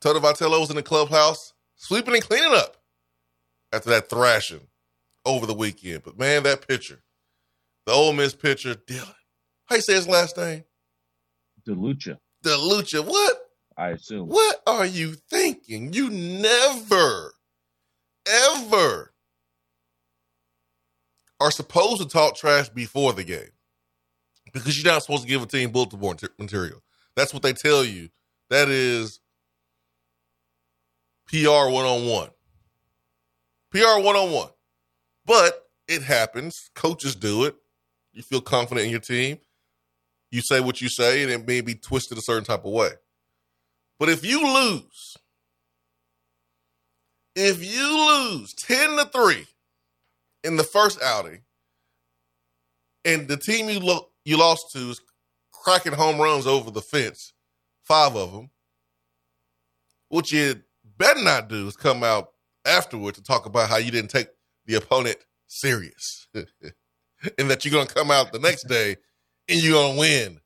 [0.00, 2.76] Toto Vitello was in the clubhouse, sweeping and cleaning up
[3.72, 4.68] after that thrashing
[5.24, 6.04] over the weekend.
[6.04, 7.02] But man, that pitcher,
[7.84, 9.14] the Ole Miss pitcher, Dylan.
[9.66, 10.64] How you say his last name?
[11.66, 12.18] DeLucia.
[12.44, 13.04] DeLucia.
[13.04, 13.36] What?
[13.76, 14.28] I assume.
[14.28, 15.92] What are you thinking?
[15.92, 17.32] You never,
[18.26, 19.12] ever
[21.40, 23.50] are supposed to talk trash before the game
[24.52, 26.82] because you're not supposed to give a team bulletin board material.
[27.16, 28.08] That's what they tell you.
[28.50, 29.20] That is
[31.28, 32.30] PR one on one.
[33.70, 34.48] PR one on one.
[35.26, 36.70] But it happens.
[36.74, 37.56] Coaches do it.
[38.12, 39.38] You feel confident in your team.
[40.30, 42.90] You say what you say, and it may be twisted a certain type of way.
[43.98, 45.16] But if you lose,
[47.34, 49.46] if you lose 10 to 3
[50.44, 51.42] in the first outing,
[53.04, 55.00] and the team you lo- you lost to is
[55.52, 57.32] cracking home runs over the fence,
[57.84, 58.50] five of them,
[60.08, 60.62] what you
[60.96, 62.28] better not do is come out
[62.64, 64.28] afterward to talk about how you didn't take
[64.66, 68.96] the opponent serious and that you're going to come out the next day
[69.48, 70.40] and you're going to win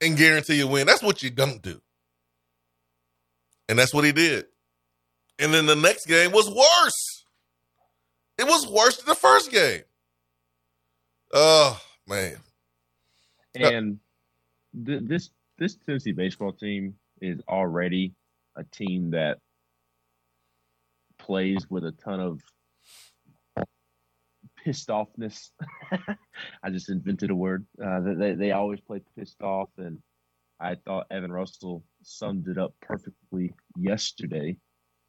[0.00, 0.86] and guarantee you win.
[0.86, 1.80] That's what you don't do.
[3.68, 4.46] And that's what he did.
[5.38, 7.05] And then the next game was worse.
[8.38, 9.82] It was worse than the first game.
[11.32, 12.36] Oh, man.
[13.54, 13.98] And
[14.84, 18.14] th- this this Tennessee baseball team is already
[18.56, 19.38] a team that
[21.18, 22.42] plays with a ton of
[24.62, 25.50] pissed offness.
[26.62, 27.66] I just invented a word.
[27.82, 29.98] Uh, they they always play pissed off, and
[30.60, 34.58] I thought Evan Russell summed it up perfectly yesterday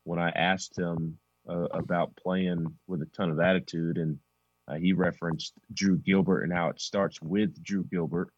[0.06, 1.18] when I asked him
[1.50, 4.18] uh, about playing with a ton of attitude, and
[4.68, 8.30] uh, he referenced Drew Gilbert and how it starts with Drew Gilbert,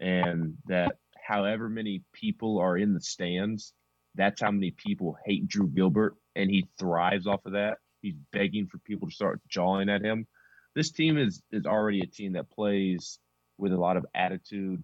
[0.00, 3.72] and that however many people are in the stands,
[4.14, 7.78] that's how many people hate Drew Gilbert, and he thrives off of that.
[8.02, 10.26] He's begging for people to start jawing at him.
[10.74, 13.18] This team is is already a team that plays
[13.58, 14.82] with a lot of attitude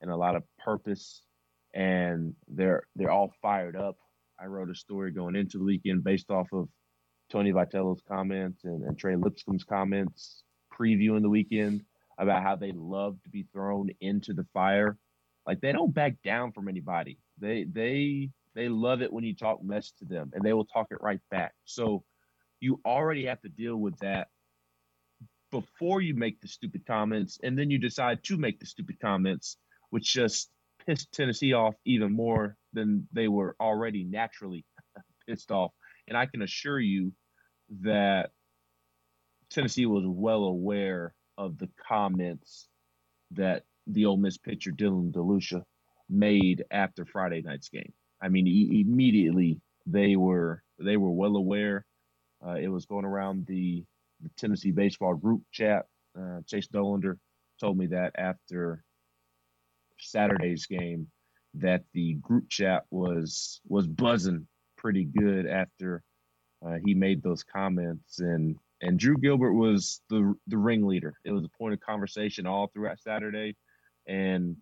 [0.00, 1.22] and a lot of purpose,
[1.74, 3.96] and they're they're all fired up.
[4.38, 6.68] I wrote a story going into the weekend based off of
[7.30, 11.84] Tony Vitello's comments and, and Trey Lipscomb's comments previewing the weekend
[12.18, 14.96] about how they love to be thrown into the fire.
[15.46, 17.18] Like they don't back down from anybody.
[17.38, 20.88] They they they love it when you talk mess to them and they will talk
[20.90, 21.52] it right back.
[21.64, 22.04] So
[22.60, 24.28] you already have to deal with that
[25.50, 29.58] before you make the stupid comments and then you decide to make the stupid comments,
[29.90, 30.50] which just
[30.86, 34.64] pissed Tennessee off even more than they were already naturally
[35.28, 35.72] pissed off.
[36.08, 37.12] And I can assure you
[37.82, 38.30] that
[39.50, 42.68] Tennessee was well aware of the comments
[43.32, 45.62] that the Ole Miss pitcher Dylan DeLucia
[46.08, 47.92] made after Friday night's game.
[48.20, 51.84] I mean, e- immediately they were they were well aware.
[52.44, 53.84] Uh, it was going around the,
[54.20, 55.86] the Tennessee baseball group chat.
[56.18, 57.18] Uh, Chase Dolander
[57.60, 58.82] told me that after
[59.98, 61.08] Saturday's game,
[61.54, 64.46] that the group chat was was buzzing
[64.86, 66.00] pretty good after
[66.64, 71.14] uh, he made those comments, and and Drew Gilbert was the the ringleader.
[71.24, 73.56] It was a point of conversation all throughout Saturday,
[74.06, 74.54] and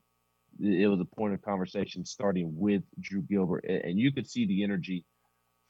[0.59, 4.65] it was a point of conversation starting with Drew Gilbert, and you could see the
[4.65, 5.05] energy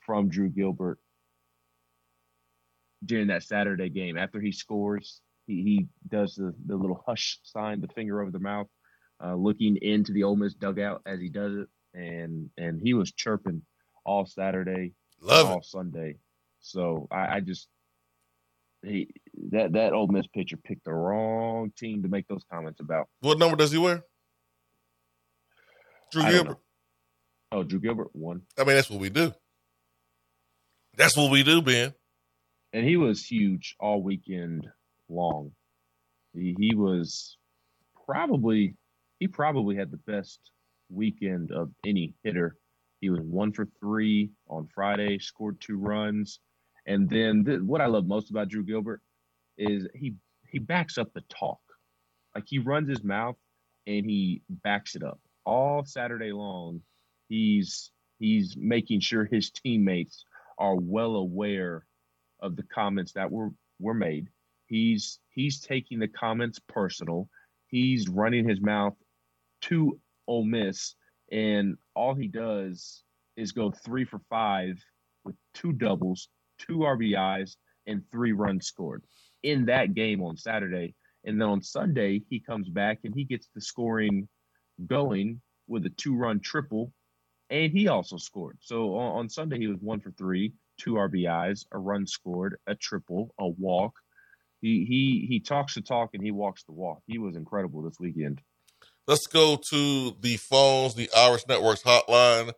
[0.06, 1.00] from Drew Gilbert
[3.04, 4.16] during that Saturday game.
[4.16, 8.38] After he scores, he, he does the, the little hush sign, the finger over the
[8.38, 8.68] mouth,
[9.20, 13.10] uh, looking into the Ole Miss dugout as he does it, and and he was
[13.10, 13.60] chirping
[14.04, 15.64] all Saturday, Love all it.
[15.64, 16.16] Sunday.
[16.60, 17.68] So I, I just
[18.82, 19.08] he
[19.50, 23.08] that that Ole Miss pitcher picked the wrong team to make those comments about.
[23.20, 24.02] What number does he wear?
[26.12, 26.58] Drew I Gilbert.
[27.52, 28.42] Oh, Drew Gilbert one.
[28.58, 29.32] I mean, that's what we do.
[30.96, 31.92] That's what we do, Ben.
[32.72, 34.66] and he was huge all weekend
[35.08, 35.52] long.
[36.34, 37.36] He he was
[38.06, 38.76] probably
[39.18, 40.38] he probably had the best
[40.90, 42.56] weekend of any hitter.
[43.04, 46.40] He was one for three on Friday, scored two runs,
[46.86, 49.02] and then th- what I love most about Drew Gilbert
[49.58, 50.14] is he
[50.48, 51.60] he backs up the talk.
[52.34, 53.36] Like he runs his mouth
[53.86, 56.80] and he backs it up all Saturday long.
[57.28, 57.90] He's
[58.20, 60.24] he's making sure his teammates
[60.56, 61.84] are well aware
[62.40, 64.30] of the comments that were were made.
[64.64, 67.28] He's he's taking the comments personal.
[67.66, 68.96] He's running his mouth
[69.64, 70.94] to Ole Miss,
[71.30, 73.02] and all he does
[73.36, 74.82] is go three for five
[75.24, 76.28] with two doubles,
[76.58, 79.04] two RBIs, and three runs scored
[79.42, 80.94] in that game on Saturday.
[81.24, 84.28] And then on Sunday, he comes back and he gets the scoring
[84.86, 86.92] going with a two run triple,
[87.50, 88.58] and he also scored.
[88.60, 93.34] So on, Sunday, he was one for three, two RBIs, a run scored, a triple,
[93.38, 93.94] a walk.
[94.60, 97.02] He he he talks the talk and he walks the walk.
[97.06, 98.40] He was incredible this weekend.
[99.06, 102.52] Let's go to the phones, the Irish Networks hotline.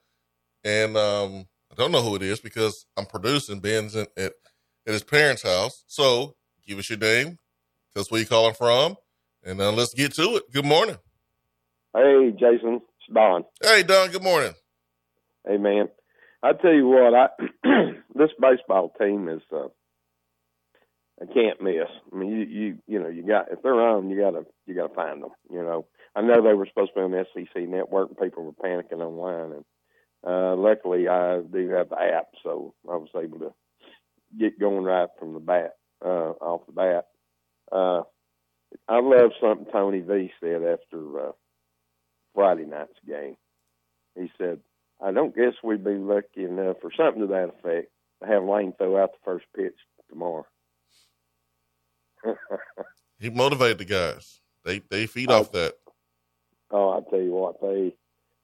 [0.65, 4.33] And um, I don't know who it is because I'm producing Ben's in, at,
[4.87, 5.85] at his parents' house.
[5.87, 7.39] So give us your name,
[7.95, 8.97] tell us where you're calling from,
[9.45, 10.53] and uh, let's get to it.
[10.53, 10.97] Good morning.
[11.95, 13.45] Hey, Jason, it's Don.
[13.63, 14.53] Hey, Don, good morning.
[15.47, 15.89] Hey, man.
[16.43, 17.29] I tell you what, I
[18.15, 19.69] this baseball team is uh,
[21.21, 21.89] I can't miss.
[22.13, 24.95] I mean, you you you know, you got if they're on, you gotta you gotta
[24.95, 25.31] find them.
[25.51, 28.45] You know, I know they were supposed to be on the SEC network, and people
[28.45, 29.65] were panicking online, and
[30.27, 33.53] uh, luckily I do have the app, so I was able to
[34.39, 37.07] get going right from the bat, uh, off the bat.
[37.71, 38.03] Uh,
[38.89, 41.33] I love something Tony V said after uh,
[42.35, 43.37] Friday night's game.
[44.17, 44.61] He said,
[45.05, 47.91] I don't guess we'd be lucky enough, or something to that effect,
[48.23, 49.77] to have Lane throw out the first pitch
[50.09, 50.47] tomorrow.
[53.19, 54.41] He motivated the guys.
[54.65, 55.75] They they feed off that.
[56.71, 57.95] Oh, I tell you what, they,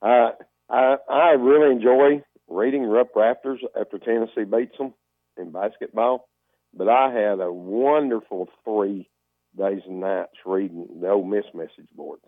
[0.01, 0.33] I,
[0.69, 4.95] I, I really enjoy reading Rupp Raptors after Tennessee beats them
[5.37, 6.29] in basketball.
[6.75, 9.09] But I had a wonderful three
[9.57, 12.25] days and nights reading the Ole Miss message boards.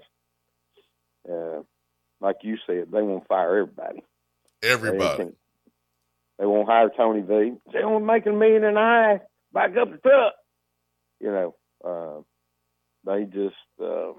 [1.31, 1.63] Uh,
[2.21, 4.05] like you said, they won't fire everybody.
[4.63, 5.25] Everybody.
[5.25, 5.31] They,
[6.39, 7.55] they won't hire Tony V.
[7.73, 9.21] They won't make a million and a half.
[9.53, 10.35] Back up the truck.
[11.21, 11.55] You know,
[11.85, 13.57] uh, they just.
[13.81, 14.17] Um,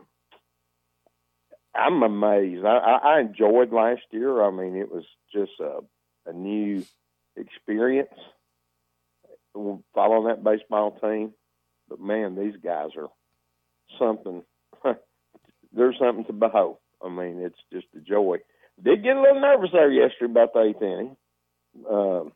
[1.76, 2.66] I'm amazed.
[2.66, 4.42] I, I, enjoyed last year.
[4.42, 5.80] I mean, it was just a,
[6.26, 6.84] a new
[7.36, 8.10] experience
[9.94, 11.34] following that baseball team.
[11.90, 13.08] But man, these guys are
[14.00, 14.44] something.
[15.74, 16.78] There's something to behold.
[17.04, 18.38] I mean, it's just a joy.
[18.82, 21.16] Did get a little nervous there yesterday about the eighth inning.
[21.90, 22.32] Um,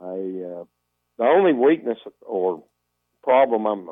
[0.00, 0.64] I uh,
[1.18, 2.64] the only weakness or
[3.22, 3.90] problem I'm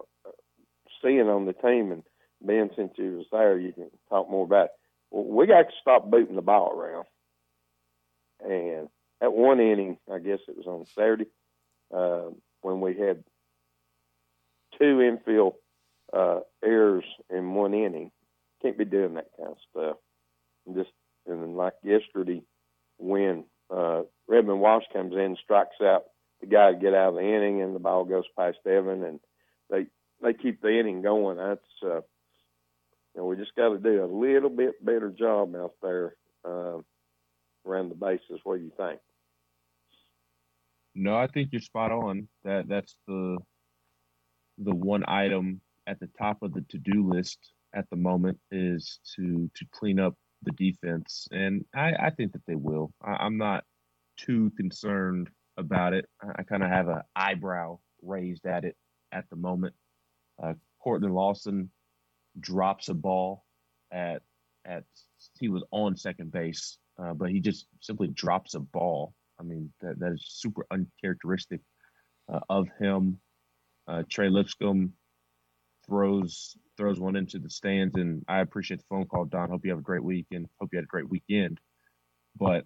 [1.03, 2.03] seeing on the team, and
[2.41, 4.67] Ben, since you was there, you can talk more about.
[4.67, 4.71] It.
[5.11, 7.07] Well, we got to stop booting the ball around.
[8.41, 8.89] And
[9.21, 11.27] at one inning, I guess it was on Saturday,
[11.95, 12.31] uh,
[12.63, 13.25] when we had
[14.79, 15.55] two infield
[16.13, 18.11] uh, errors in one inning.
[18.63, 19.97] Can't be doing that kind of stuff.
[20.67, 20.91] And just
[21.27, 22.43] and then like yesterday,
[22.99, 26.05] when uh, Redmond Walsh comes in, strikes out
[26.41, 29.21] the guy to get out of the inning, and the ball goes past Evan, and
[29.71, 29.87] they
[30.23, 31.37] they keep the inning going.
[31.37, 32.01] That's uh,
[33.17, 36.15] know we just got to do a little bit better job out there
[36.47, 36.79] uh,
[37.67, 38.41] around the bases.
[38.45, 39.01] What do you think?
[40.95, 42.29] No, I think you're spot on.
[42.45, 43.39] That that's the
[44.59, 47.39] the one item at the top of the to-do list
[47.75, 52.43] at the moment is to to clean up the defense, and I, I think that
[52.47, 52.93] they will.
[53.03, 53.65] I, am not
[54.17, 56.07] too concerned about it.
[56.23, 58.77] I, I kind of have an eyebrow raised at it
[59.13, 59.75] at the moment.
[60.43, 61.71] Uh, Cortland Lawson
[62.39, 63.45] drops a ball
[63.91, 64.23] at
[64.65, 64.85] at
[65.39, 69.15] he was on second base, uh, but he just simply drops a ball.
[69.39, 71.61] I mean that that is super uncharacteristic
[72.33, 73.19] uh, of him.
[73.89, 74.93] Uh, Trey Lipscomb
[75.87, 79.51] throws throws one into the stands, and I appreciate the phone call, Don.
[79.51, 81.59] Hope you have a great week and hope you had a great weekend.
[82.37, 82.65] But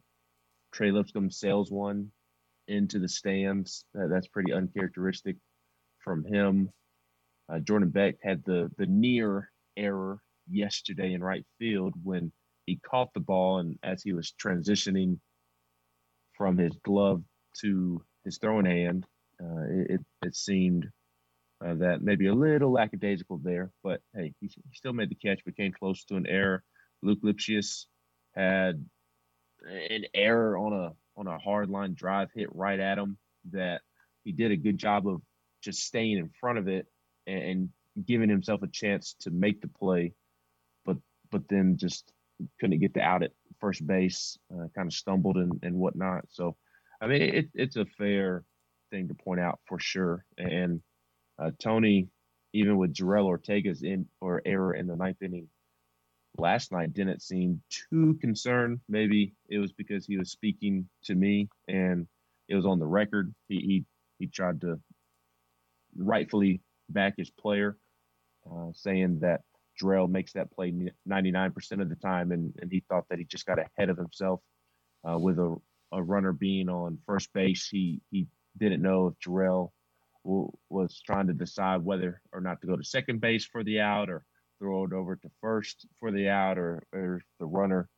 [0.72, 2.10] Trey Lipscomb sails one
[2.68, 3.84] into the stands.
[3.94, 5.36] that's pretty uncharacteristic
[6.00, 6.70] from him.
[7.48, 10.18] Uh, Jordan Beck had the the near error
[10.48, 12.32] yesterday in right field when
[12.66, 15.18] he caught the ball and as he was transitioning
[16.36, 17.22] from his glove
[17.60, 19.06] to his throwing hand,
[19.42, 20.86] uh, it, it seemed
[21.64, 25.40] uh, that maybe a little lackadaisical there, but hey, he, he, still made the catch,
[25.44, 26.62] but came close to an error.
[27.02, 27.86] Luc Lipcius
[28.34, 28.84] had
[29.66, 33.16] an error on a on a hard line drive hit right at him
[33.52, 33.82] that
[34.24, 35.22] he did a good job of
[35.62, 36.86] just staying in front of it
[37.26, 37.68] and, and
[38.06, 40.12] giving himself a chance to make the play,
[40.84, 40.96] but
[41.30, 42.12] but then just
[42.60, 46.24] couldn't get the out at first base, uh, kind of stumbled and, and whatnot.
[46.30, 46.56] So,
[47.00, 48.44] I mean, it, it's a fair
[48.90, 50.24] thing to point out for sure.
[50.36, 50.80] And
[51.38, 52.08] uh, Tony,
[52.52, 55.48] even with Jorel Ortega's in or error in the ninth inning
[56.36, 58.80] last night, didn't seem too concerned.
[58.88, 62.06] Maybe it was because he was speaking to me and
[62.48, 63.34] it was on the record.
[63.48, 63.84] He he,
[64.18, 64.80] he tried to
[65.96, 67.76] rightfully back his player,
[68.50, 69.42] uh, saying that
[69.80, 70.72] Jorel makes that play
[71.08, 74.40] 99% of the time, and, and he thought that he just got ahead of himself
[75.08, 75.56] uh, with a,
[75.92, 77.68] a runner being on first base.
[77.68, 78.26] He he
[78.58, 79.70] didn't know if Jorel
[80.24, 84.08] was trying to decide whether or not to go to second base for the out
[84.08, 84.24] or
[84.58, 87.88] throw it over to first for the out or, or the runner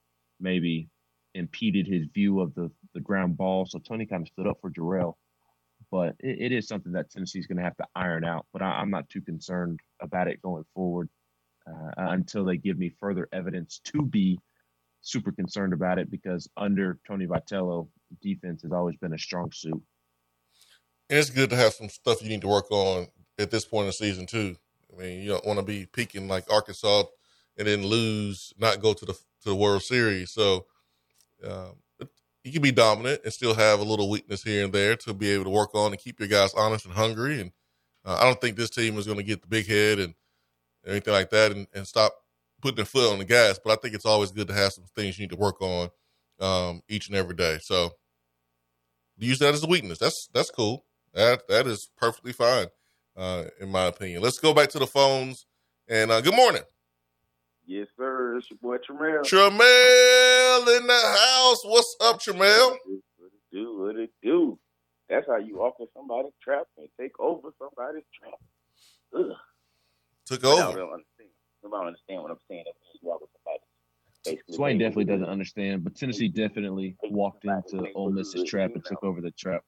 [0.41, 0.89] maybe
[1.35, 3.67] impeded his view of the, the ground ball.
[3.67, 5.15] So Tony kind of stood up for Jorel.
[5.91, 8.47] But it, it is something that Tennessee's going to have to iron out.
[8.53, 11.09] But I, am not too concerned about it going forward
[11.66, 14.39] uh, until they give me further evidence to be
[15.01, 17.89] super concerned about it because under Tony Vitello,
[18.20, 19.82] defense has always been a strong suit
[21.09, 23.07] and it's good to have some stuff you need to work on
[23.39, 24.57] at this point in the season too.
[24.93, 27.05] I mean, you don't want to be peaking like Arkansas
[27.57, 30.32] and then lose, not go to the to the World Series.
[30.32, 30.66] So
[31.45, 31.76] um,
[32.47, 35.31] you can be dominant and still have a little weakness here and there to be
[35.33, 37.41] able to work on and keep your guys honest and hungry.
[37.41, 37.51] And
[38.05, 40.15] uh, I don't think this team is going to get the big head and
[40.87, 42.15] anything like that and, and stop
[42.63, 43.59] putting their foot on the gas.
[43.63, 45.89] But I think it's always good to have some things you need to work on
[46.39, 47.59] um, each and every day.
[47.61, 47.91] So
[49.19, 49.99] use that as a weakness.
[49.99, 50.85] That's that's cool.
[51.15, 52.69] That that is perfectly fine,
[53.17, 54.23] uh, in my opinion.
[54.23, 55.47] Let's go back to the phones.
[55.89, 56.63] And uh, good morning.
[57.67, 58.37] Yes, sir.
[58.39, 59.23] It's your boy Tramel.
[59.23, 61.64] Tramel in the house.
[61.64, 62.71] What's up, Tramel?
[62.71, 63.79] What it do?
[63.79, 64.59] What it do?
[65.09, 68.35] That's how you walk in somebody's trap and take over somebody's trap.
[69.17, 69.37] Ugh.
[70.27, 70.62] Took over.
[70.62, 71.31] I don't understand.
[71.62, 72.64] Nobody don't understand what I'm saying.
[72.67, 73.61] That you walk in somebody's
[74.51, 79.21] Swain definitely doesn't understand, but Tennessee definitely walked into Ole Miss's trap and took over
[79.21, 79.62] the trap.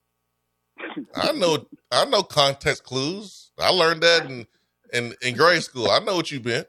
[1.14, 3.52] I know I know context clues.
[3.58, 4.46] I learned that in
[4.92, 5.90] in, in grade school.
[5.90, 6.66] I know what you meant.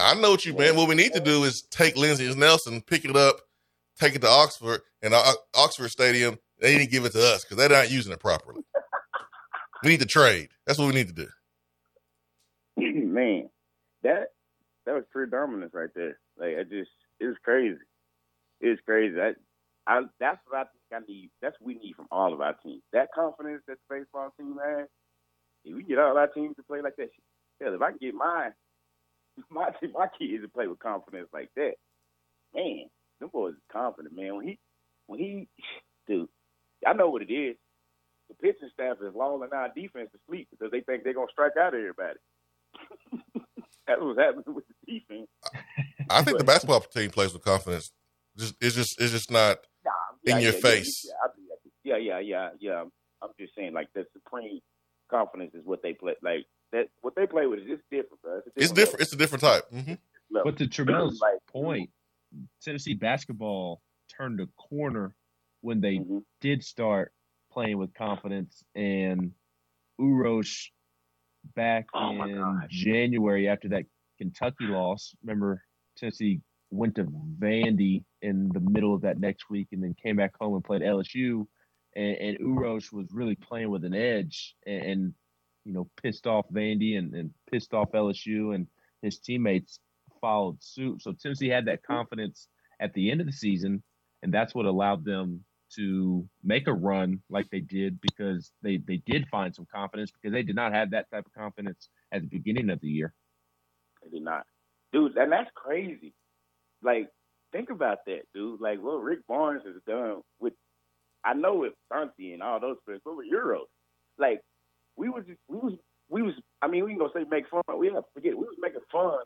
[0.00, 0.76] I know what you meant.
[0.76, 3.40] What we need to do is take Lindsey Nelson, pick it up,
[3.98, 6.38] take it to Oxford, and uh, Oxford Stadium.
[6.60, 8.62] They didn't give it to us because they're not using it properly.
[9.82, 10.48] we need to trade.
[10.66, 11.28] That's what we need to do.
[12.76, 13.48] Man,
[14.02, 14.28] that
[14.86, 16.18] that was pure dominance right there.
[16.38, 17.78] Like I just, it was crazy.
[18.60, 19.16] It was crazy.
[19.20, 19.32] I,
[19.86, 21.30] I that's what I think I need.
[21.42, 22.82] That's what we need from all of our teams.
[22.92, 24.86] That confidence that the baseball team has.
[25.64, 27.10] If we get all our teams to play like that,
[27.60, 28.50] hell, if I can get my
[29.50, 31.74] my my kids to play with confidence like that,
[32.54, 32.86] man,
[33.20, 34.36] them boys is confident, man.
[34.36, 34.58] When he
[35.06, 35.48] when he
[36.08, 36.28] dude,
[36.86, 37.56] I know what it is.
[38.28, 41.56] The pitching staff is lulling our defense to sleep because they think they're gonna strike
[41.60, 42.18] out everybody.
[43.86, 45.28] That's what's happening with the defense.
[46.08, 47.90] I think but, the basketball team plays with confidence.
[48.36, 49.90] Just it's just it's just not nah,
[50.24, 51.10] yeah, in your yeah, face.
[51.82, 52.84] Yeah, yeah, yeah, yeah,
[53.22, 54.60] I'm just saying, like the supreme
[55.10, 56.14] confidence is what they play.
[56.22, 58.38] Like that, what they play with is just different, bro.
[58.38, 58.56] It's different.
[58.56, 59.00] It's, different.
[59.00, 59.64] it's a different type.
[59.72, 59.94] Mm-hmm.
[60.44, 61.90] But to Tramel's like, point,
[62.62, 63.82] Tennessee basketball
[64.16, 65.14] turned a corner
[65.60, 66.18] when they mm-hmm.
[66.40, 67.12] did start
[67.52, 69.32] playing with confidence, and
[70.00, 70.70] Uros
[71.56, 73.84] back oh in January after that
[74.18, 75.14] Kentucky loss.
[75.22, 75.62] Remember,
[75.96, 76.40] Tennessee
[76.70, 77.04] went to
[77.38, 80.82] Vandy in the middle of that next week, and then came back home and played
[80.82, 81.46] LSU.
[81.96, 85.14] And, and Uros was really playing with an edge, and, and
[85.64, 88.66] you know, pissed off Vandy and, and pissed off LSU, and
[89.02, 89.80] his teammates
[90.20, 91.02] followed suit.
[91.02, 91.94] So Tennessee had that mm-hmm.
[91.94, 92.48] confidence
[92.80, 93.82] at the end of the season,
[94.22, 95.44] and that's what allowed them
[95.76, 100.32] to make a run like they did because they they did find some confidence because
[100.32, 103.14] they did not have that type of confidence at the beginning of the year.
[104.02, 104.44] They did not,
[104.92, 106.14] dude, and that's crazy.
[106.82, 107.08] Like,
[107.52, 108.60] think about that, dude.
[108.60, 110.54] Like what Rick Barnes has done with,
[111.24, 113.68] I know with Santi and all those players, but with Uros,
[114.18, 114.40] like
[115.00, 115.72] we was we was
[116.08, 116.34] we was.
[116.60, 117.62] I mean, we ain't gonna say make fun.
[117.78, 119.20] We have to forget we was making fun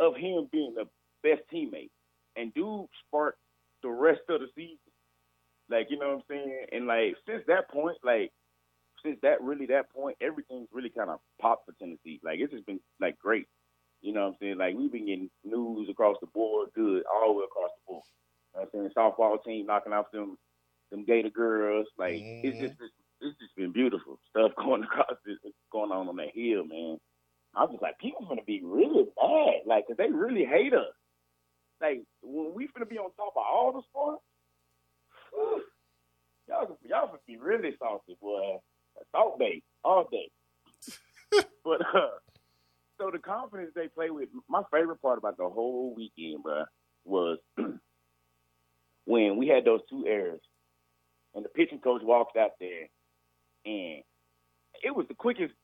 [0.00, 0.86] of him being the
[1.22, 1.90] best teammate,
[2.36, 3.38] and dude sparked
[3.82, 4.78] the rest of the season.
[5.70, 6.66] Like, you know what I'm saying?
[6.72, 8.32] And like since that point, like
[9.04, 12.20] since that really that point, everything's really kind of popped for Tennessee.
[12.24, 13.46] Like it's just been like great.
[14.00, 14.58] You know what I'm saying?
[14.58, 18.02] Like we've been getting news across the board, good, all the way across the board.
[18.54, 18.92] You know what I'm saying?
[18.96, 20.38] Softball team knocking off them
[20.90, 21.86] them Gator girls.
[21.98, 22.48] Like mm-hmm.
[22.48, 25.36] it's just it's just been beautiful stuff going across this,
[25.72, 26.98] going on on that hill, man.
[27.54, 30.92] I was just like, people gonna be really mad, like, cause they really hate us.
[31.80, 34.22] Like when we finna be on top of all the sports,
[36.48, 38.58] y'all y'all gonna be really salty, boy.
[39.12, 40.30] Salt day all day.
[41.64, 42.18] but uh,
[42.98, 44.28] so the confidence they play with.
[44.48, 46.64] My favorite part about the whole weekend, bro,
[47.04, 47.38] was
[49.04, 50.40] when we had those two errors,
[51.34, 52.88] and the pitching coach walked out there,
[53.64, 54.02] and
[54.82, 55.54] it was the quickest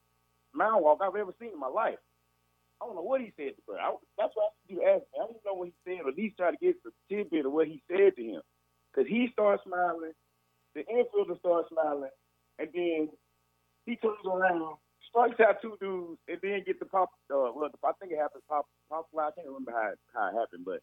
[0.55, 1.99] mound walk I've ever seen in my life.
[2.83, 3.77] I don't know what he said to Bro.
[3.77, 5.19] I, that's why you asked me.
[5.23, 7.53] I don't know what he said, or at least try to get the tidbit of
[7.53, 8.43] what he said to him.
[8.93, 10.13] Because he started smiling,
[10.75, 12.11] the infielder started smiling,
[12.59, 13.09] and then
[13.87, 14.77] he turns around,
[15.09, 17.11] strikes out two dudes, and then get the pop.
[17.33, 19.29] Uh, well, I think it happened pop pop fly.
[19.29, 20.81] I can't remember how how it happened, but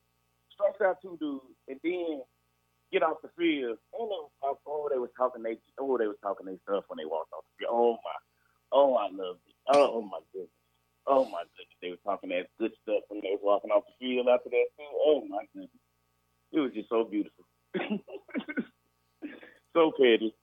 [0.53, 2.21] strikes out two dudes, and then
[2.91, 3.77] get off the field.
[3.93, 6.85] And they was talking, oh, they was talking they oh they was talking they stuff
[6.87, 7.73] when they walked off the field.
[7.73, 8.17] Oh my,
[8.71, 9.55] oh I loved it.
[9.73, 10.51] Oh, oh my goodness.
[11.07, 13.95] Oh my goodness, they were talking that good stuff when they was walking off the
[13.99, 14.91] field after that too.
[15.01, 15.71] Oh my goodness,
[16.51, 17.45] it was just so beautiful,
[19.73, 20.35] so petty.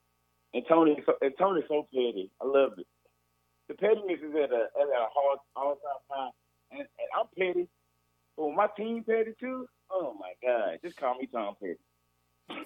[0.55, 2.31] And Tony, and Tony's so petty.
[2.41, 2.87] I loved it.
[3.69, 6.31] The pettiness is at a at a hard all time high,
[6.73, 7.69] and, and I'm petty.
[8.37, 11.77] But when my team petty too, oh my god, just call me Tom Petty.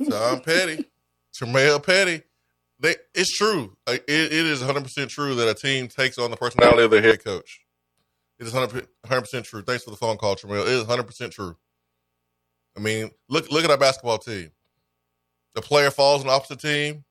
[0.08, 0.84] Tom Petty,
[1.34, 2.22] Tramel Petty
[2.82, 3.76] they it's true.
[3.86, 7.00] It, it is 100 percent true that a team takes on the personality of their
[7.00, 7.60] head coach.
[8.38, 9.62] It is 100 percent true.
[9.62, 10.62] Thanks for the phone call, Tramel.
[10.62, 11.56] It is 100 percent true.
[12.76, 14.50] I mean, look look at our basketball team.
[15.54, 17.04] The player falls on the opposite team.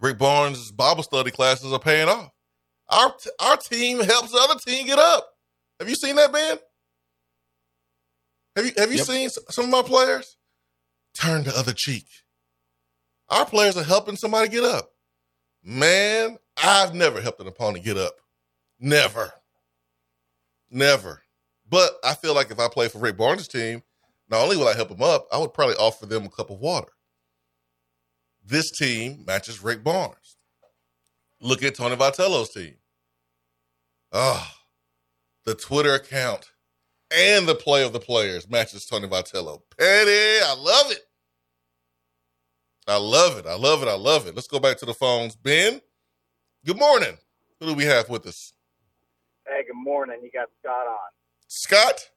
[0.00, 2.30] Rick Barnes' Bible study classes are paying off.
[2.88, 5.28] Our our team helps the other team get up.
[5.78, 6.58] Have you seen that, Ben?
[8.56, 9.06] Have you have you yep.
[9.06, 10.36] seen some of my players
[11.14, 12.06] turn the other cheek?
[13.28, 14.90] Our players are helping somebody get up.
[15.62, 18.14] Man, I've never helped an opponent get up.
[18.78, 19.32] Never.
[20.70, 21.22] Never.
[21.68, 23.82] But I feel like if I play for Rick Barnes' team,
[24.28, 26.58] not only will I help them up, I would probably offer them a cup of
[26.58, 26.92] water.
[28.44, 30.36] This team matches Rick Barnes.
[31.40, 32.74] Look at Tony Vitello's team.
[34.12, 34.60] Ah, oh,
[35.44, 36.50] the Twitter account
[37.14, 39.62] and the play of the players matches Tony Vitello.
[39.78, 41.00] Petty, I love it.
[42.86, 43.46] I love it.
[43.46, 43.88] I love it.
[43.88, 44.34] I love it.
[44.34, 45.36] Let's go back to the phones.
[45.36, 45.80] Ben,
[46.66, 47.16] good morning.
[47.60, 48.52] Who do we have with us?
[49.46, 50.18] Hey, good morning.
[50.22, 51.10] You got Scott on.
[51.46, 52.10] Scott?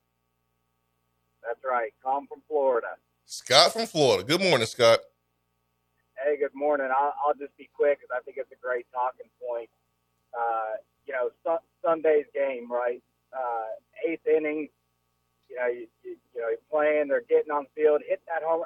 [1.43, 1.93] That's right.
[2.03, 2.87] Come from Florida.
[3.25, 4.23] Scott from Florida.
[4.23, 4.99] Good morning, Scott.
[6.23, 6.87] Hey, good morning.
[6.89, 9.69] I'll, I'll just be quick because I think it's a great talking point.
[10.37, 13.01] Uh, you know, su- Sunday's game, right?
[13.31, 14.69] Uh, eighth inning.
[15.49, 17.07] You know, you, you, you know, you're playing.
[17.07, 18.63] They're getting on field, hit that home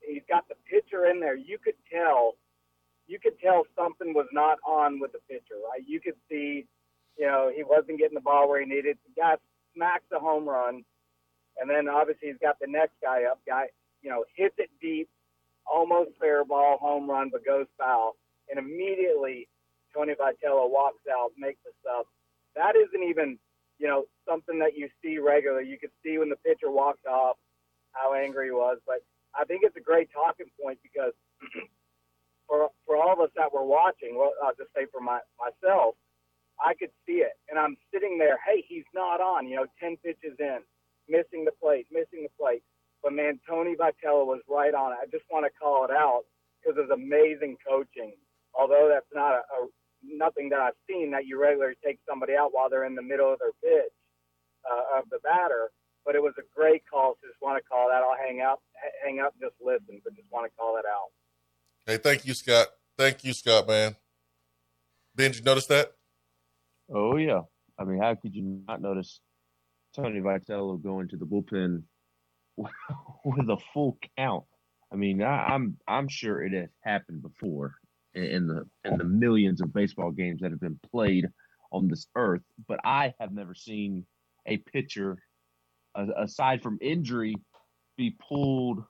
[0.00, 1.36] he's got the pitcher in there.
[1.36, 2.34] You could tell,
[3.06, 5.82] you could tell something was not on with the pitcher, right?
[5.86, 6.66] You could see,
[7.18, 8.98] you know, he wasn't getting the ball where he needed.
[9.06, 9.34] The guy
[9.74, 10.84] smacks a home run,
[11.60, 13.40] and then obviously he's got the next guy up.
[13.46, 13.66] Guy,
[14.02, 15.08] you know, hits it deep,
[15.66, 18.16] almost fair ball, home run, but goes foul,
[18.48, 19.48] and immediately
[19.94, 22.06] Tony Vitello walks out, makes the sub.
[22.56, 23.38] That isn't even,
[23.80, 25.68] you know, something that you see regularly.
[25.68, 27.36] You could see when the pitcher walked off
[27.92, 29.00] how angry he was, but
[29.34, 31.14] I think it's a great talking point because
[32.48, 35.96] for for all of us that were watching, well, I'll just say for my myself,
[36.60, 38.38] I could see it, and I'm sitting there.
[38.46, 39.48] Hey, he's not on.
[39.48, 40.60] You know, ten pitches in,
[41.08, 42.62] missing the plate, missing the plate.
[43.02, 44.98] But man, Tony Vitello was right on it.
[45.02, 46.22] I just want to call it out
[46.60, 48.14] because it's amazing coaching.
[48.54, 49.68] Although that's not a, a
[50.02, 53.32] nothing that I've seen that you regularly take somebody out while they're in the middle
[53.32, 53.92] of their pitch
[54.70, 55.70] uh, of the batter
[56.04, 57.16] but it was a great call.
[57.20, 58.02] So just want to call that.
[58.02, 58.60] I'll hang up,
[59.04, 61.10] hang up, just listen, but just want to call it out.
[61.86, 62.68] Hey, thank you, Scott.
[62.96, 63.96] Thank you, Scott, man.
[65.14, 65.92] Ben, you notice that?
[66.92, 67.42] Oh yeah.
[67.78, 69.20] I mean, how could you not notice
[69.94, 71.82] Tony Vitello going to the bullpen
[72.56, 74.44] with a full count?
[74.92, 77.76] I mean, I, I'm, I'm sure it has happened before
[78.14, 81.28] in the in the millions of baseball games that have been played
[81.72, 84.04] on this earth, but I have never seen
[84.46, 85.18] a pitcher,
[85.94, 87.36] aside from injury,
[87.96, 88.82] be pulled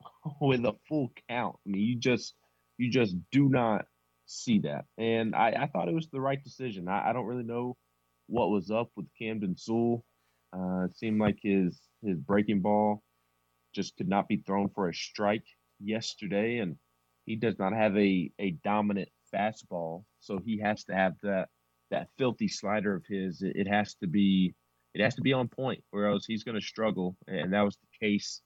[0.40, 1.56] with a full count.
[1.66, 2.34] I mean, you just
[2.78, 3.86] you just do not
[4.26, 6.88] see that, and I, I thought it was the right decision.
[6.88, 7.76] I, I don't really know
[8.26, 10.04] what was up with Camden Sewell.
[10.52, 13.02] Uh, it seemed like his his breaking ball
[13.74, 15.44] just could not be thrown for a strike
[15.78, 16.76] yesterday, and
[17.26, 21.48] he does not have a a dominant fastball, so he has to have that
[21.90, 23.42] that filthy slider of his.
[23.42, 24.54] It, it has to be
[24.94, 27.76] it has to be on point, or else he's going to struggle, and that was
[27.76, 28.40] the case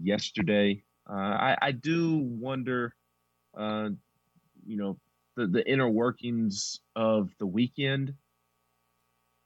[0.00, 0.84] yesterday.
[1.10, 2.94] Uh, I, I do wonder,
[3.58, 3.88] uh,
[4.64, 4.98] you know,
[5.36, 8.14] the the inner workings of the weekend.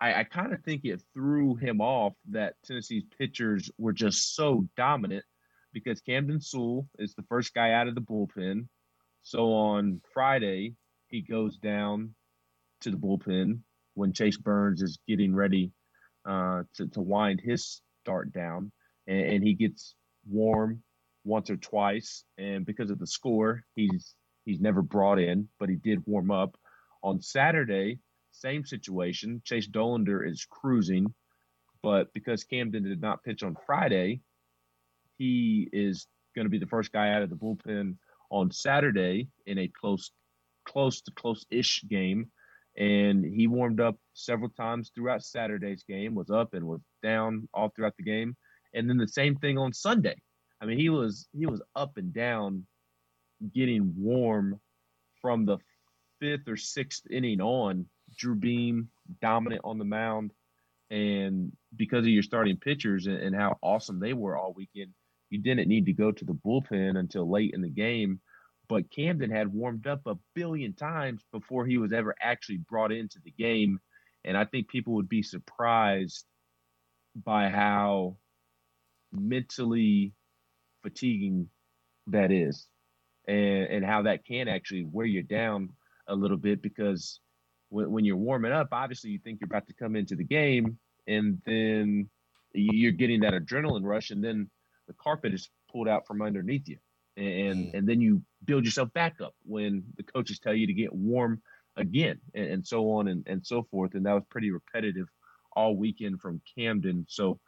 [0.00, 4.66] I, I kind of think it threw him off that Tennessee's pitchers were just so
[4.76, 5.24] dominant
[5.72, 8.66] because Camden Sewell is the first guy out of the bullpen.
[9.22, 10.74] So on Friday,
[11.08, 12.14] he goes down
[12.80, 13.60] to the bullpen
[13.94, 15.70] when Chase Burns is getting ready
[16.28, 18.72] uh, to, to wind his start down.
[19.06, 19.94] And, and he gets
[20.28, 20.82] warm
[21.24, 22.24] once or twice.
[22.38, 24.14] And because of the score, he's
[24.44, 26.56] he's never brought in, but he did warm up.
[27.04, 27.98] On Saturday,
[28.32, 29.42] same situation.
[29.44, 31.12] Chase Dollander is cruising,
[31.82, 34.20] but because Camden did not pitch on Friday,
[35.18, 37.96] he is going to be the first guy out of the bullpen
[38.32, 40.10] on Saturday in a close,
[40.64, 42.30] close to close-ish game.
[42.76, 47.68] And he warmed up several times throughout Saturday's game, was up and was down all
[47.68, 48.34] throughout the game.
[48.72, 50.16] And then the same thing on Sunday.
[50.60, 52.66] I mean, he was he was up and down,
[53.54, 54.58] getting warm
[55.20, 55.58] from the
[56.18, 57.86] fifth or sixth inning on.
[58.16, 58.88] Drew Beam
[59.20, 60.32] dominant on the mound,
[60.90, 64.92] and because of your starting pitchers and, and how awesome they were all weekend,
[65.32, 68.20] you didn't need to go to the bullpen until late in the game.
[68.68, 73.18] But Camden had warmed up a billion times before he was ever actually brought into
[73.24, 73.80] the game,
[74.24, 76.26] and I think people would be surprised
[77.16, 78.18] by how
[79.10, 80.12] mentally
[80.82, 81.48] fatiguing
[82.08, 82.66] that is
[83.28, 85.68] and and how that can actually wear you down
[86.08, 87.20] a little bit because
[87.68, 90.78] when, when you're warming up obviously you think you're about to come into the game
[91.06, 92.08] and then
[92.54, 94.50] you're getting that adrenaline rush and then
[94.93, 96.78] the carpet is pulled out from underneath you
[97.16, 97.74] and mm.
[97.74, 101.40] and then you build yourself back up when the coaches tell you to get warm
[101.76, 105.07] again and, and so on and, and so forth and that was pretty repetitive
[105.55, 107.38] all weekend from camden so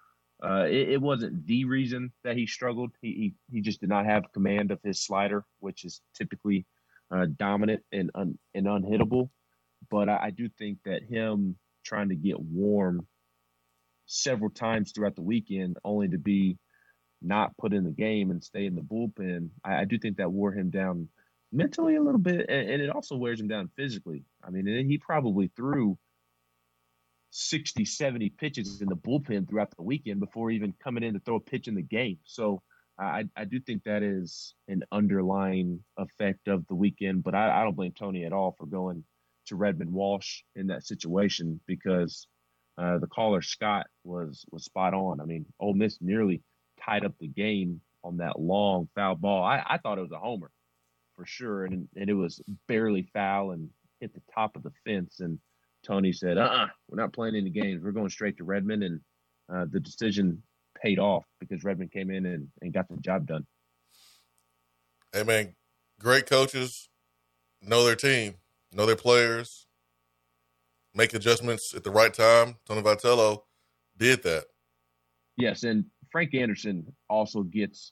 [0.43, 2.91] uh, it, it, wasn't the reason that he struggled.
[3.01, 6.67] He, he, he just did not have command of his slider, which is typically
[7.11, 9.31] uh, dominant and un, and unhittable.
[9.91, 13.07] But I, I, do think that him trying to get warm
[14.07, 16.59] several times throughout the weekend, only to be
[17.25, 20.31] not put in the game and stay in the bullpen, I, I do think that
[20.31, 21.09] wore him down
[21.53, 24.25] mentally a little bit, and, and, it also wears him down physically.
[24.43, 25.97] I mean, and he probably threw
[27.31, 31.37] 60, 70 pitches in the bullpen throughout the weekend before even coming in to throw
[31.37, 32.19] a pitch in the game.
[32.25, 32.63] So
[32.99, 37.65] I, I do think that is an underlying effect of the weekend, but I, I
[37.65, 39.05] don't blame Tony at all for going
[39.47, 42.27] to Redmond Walsh in that situation because
[42.79, 45.21] uh, the caller Scott was was spot on.
[45.21, 46.43] I mean, Ole Miss nearly
[46.85, 49.45] tied up the game on that long foul ball.
[49.45, 50.51] I, I thought it was a homer
[51.15, 53.71] for sure, and and it was barely foul and
[54.01, 55.39] hit the top of the fence and–
[55.85, 57.83] Tony said, "Uh, uh-uh, we're not playing any games.
[57.83, 59.01] We're going straight to Redmond," and
[59.53, 60.43] uh, the decision
[60.83, 63.47] paid off because Redmond came in and, and got the job done.
[65.13, 65.55] Hey man,
[66.01, 66.89] great coaches
[67.63, 68.35] know their team,
[68.73, 69.67] know their players,
[70.95, 72.57] make adjustments at the right time.
[72.67, 73.43] Tony Vitello
[73.97, 74.47] did that.
[75.37, 75.85] Yes, and
[76.15, 77.91] Frank Anderson also gets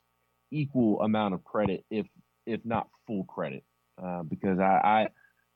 [0.52, 2.06] equal amount of credit, if
[2.46, 3.64] if not full credit,
[4.00, 5.08] uh, because I,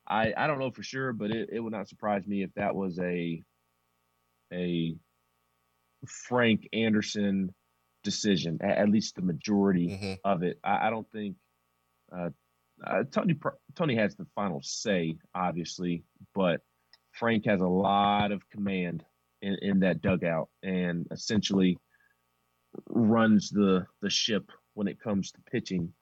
[0.09, 2.53] I I, I don't know for sure, but it, it would not surprise me if
[2.55, 3.41] that was a
[4.53, 4.97] a
[6.09, 7.55] Frank Anderson
[8.03, 10.15] decision, at least the majority mm-hmm.
[10.25, 10.59] of it.
[10.65, 11.37] I, I don't think
[12.13, 12.31] uh,
[12.85, 13.39] uh, Tony
[13.77, 16.03] Tony has the final say, obviously,
[16.35, 16.63] but
[17.13, 19.05] Frank has a lot of command
[19.41, 21.79] in, in that dugout and essentially
[22.89, 25.93] runs the the ship when it comes to pitching.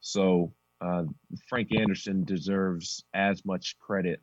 [0.00, 1.04] So uh,
[1.48, 4.20] Frank Anderson deserves as much credit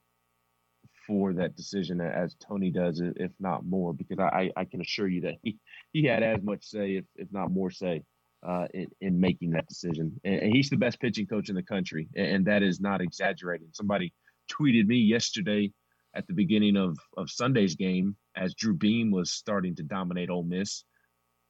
[1.05, 5.21] for that decision as Tony does, if not more, because I, I can assure you
[5.21, 5.57] that he,
[5.91, 8.03] he had as much say, if, if not more say,
[8.45, 10.19] uh, in, in making that decision.
[10.23, 13.67] And, and, he's the best pitching coach in the country, and, that is not exaggerating.
[13.71, 14.13] Somebody
[14.51, 15.71] tweeted me yesterday
[16.15, 20.43] at the beginning of, of Sunday's game as Drew Beam was starting to dominate Ole
[20.43, 20.83] Miss.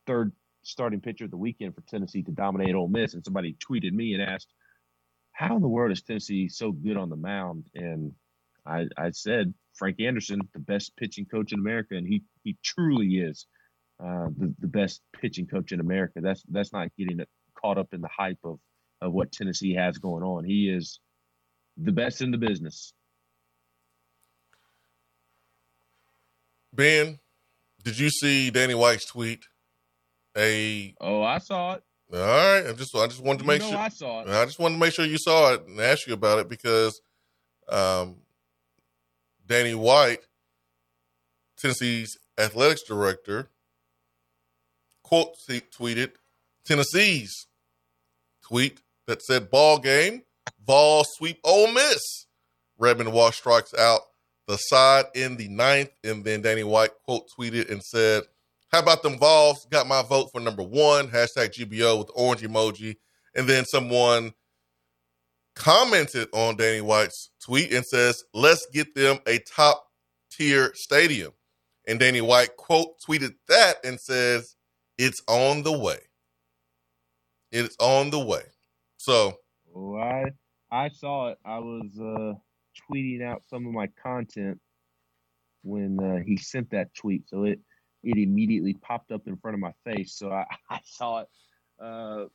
[0.08, 0.32] Third
[0.66, 3.14] starting pitcher of the weekend for Tennessee to dominate Ole Miss.
[3.14, 4.54] And somebody tweeted me and asked,
[5.32, 7.66] How in the world is Tennessee so good on the mound?
[7.76, 8.14] And
[8.66, 11.96] I, I said, Frank Anderson, the best pitching coach in America.
[11.96, 13.46] And he, he truly is
[14.04, 16.20] uh, the, the best pitching coach in America.
[16.22, 17.22] That's that's not getting
[17.60, 18.60] caught up in the hype of,
[19.02, 20.44] of what Tennessee has going on.
[20.44, 21.00] He is
[21.78, 22.94] the best in the business.
[26.74, 27.20] Ben,
[27.84, 29.46] did you see Danny White's tweet?
[30.38, 31.84] A oh, I saw it.
[32.14, 34.28] All right, I just I just wanted to make you know sure I saw it.
[34.28, 37.02] I just wanted to make sure you saw it and ask you about it because
[37.70, 38.18] um,
[39.46, 40.20] Danny White,
[41.58, 43.50] Tennessee's athletics director,
[45.04, 46.12] quote tweeted
[46.66, 47.48] Tennessee's
[48.48, 50.24] tweet that said ball game,
[50.66, 52.26] Vol sweep Ole Miss.
[52.78, 54.02] Redmond Walsh strikes out
[54.48, 58.24] the side in the ninth, and then Danny White quote tweeted and said,
[58.76, 59.66] "How about them Vols?
[59.72, 62.98] Got my vote for number one." Hashtag GBO with orange emoji,
[63.34, 64.34] and then someone
[65.56, 69.90] commented on Danny White's tweet and says, "Let's get them a top
[70.30, 71.32] tier stadium."
[71.88, 74.58] And Danny White quote tweeted that and says,
[74.98, 76.10] "It's on the way.
[77.54, 78.44] It's on the way."
[78.98, 79.40] So,
[79.74, 80.26] oh, I
[80.70, 81.38] I saw it.
[81.46, 82.34] I was uh
[82.92, 84.60] tweeting out some of my content
[85.64, 87.30] when uh, he sent that tweet.
[87.30, 87.62] So it
[88.06, 90.14] it immediately popped up in front of my face.
[90.16, 91.28] So I, I saw it
[91.82, 92.26] uh,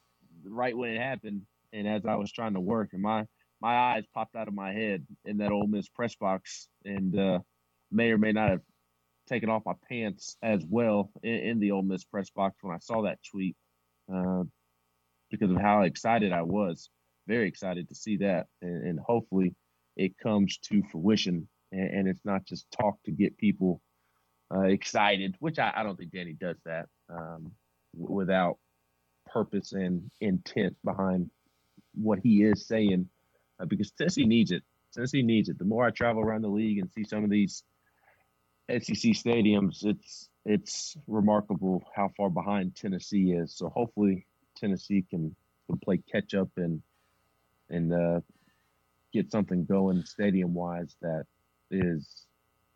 [0.45, 1.43] right when it happened,
[1.73, 3.27] and as I was trying to work, and my
[3.63, 7.39] my eyes popped out of my head in that Ole Miss press box, and uh,
[7.91, 8.61] may or may not have
[9.29, 12.79] taken off my pants as well in, in the Ole Miss press box when I
[12.79, 13.57] saw that tweet
[14.13, 14.43] uh,
[15.31, 16.91] because of how excited I was.
[17.27, 19.55] Very excited to see that, and, and hopefully
[19.97, 23.81] it comes to fruition and, and it's not just talk to get people
[24.55, 27.53] uh, excited, which I, I, don't think Danny does that um,
[27.99, 28.59] w- without
[29.27, 31.31] purpose and intent behind
[31.95, 33.09] what he is saying,
[33.61, 34.63] uh, because Tennessee needs it.
[34.93, 35.59] Tennessee needs it.
[35.59, 37.63] The more I travel around the league and see some of these
[38.69, 43.55] SEC stadiums, it's it's remarkable how far behind Tennessee is.
[43.55, 44.27] So hopefully
[44.57, 45.35] Tennessee can
[45.67, 46.83] can play catch up and
[47.69, 48.21] and uh,
[49.13, 51.25] get something going stadium wise that
[51.71, 52.27] is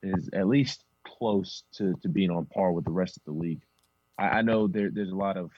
[0.03, 3.63] is at least close to, to being on par with the rest of the league.
[4.19, 5.51] I, I know there, there's a lot of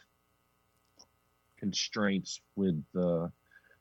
[1.58, 3.30] constraints with the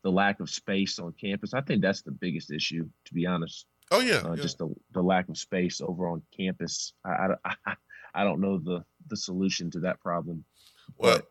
[0.03, 1.55] the lack of space on campus.
[1.55, 3.65] I think that's the biggest issue, to be honest.
[3.89, 4.41] Oh yeah, uh, yeah.
[4.41, 6.93] just the, the lack of space over on campus.
[7.03, 7.73] I, I,
[8.13, 10.45] I don't know the the solution to that problem.
[10.97, 11.21] Well,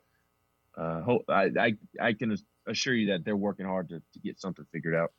[0.77, 4.41] but, uh, I, I I can assure you that they're working hard to, to get
[4.41, 5.13] something figured out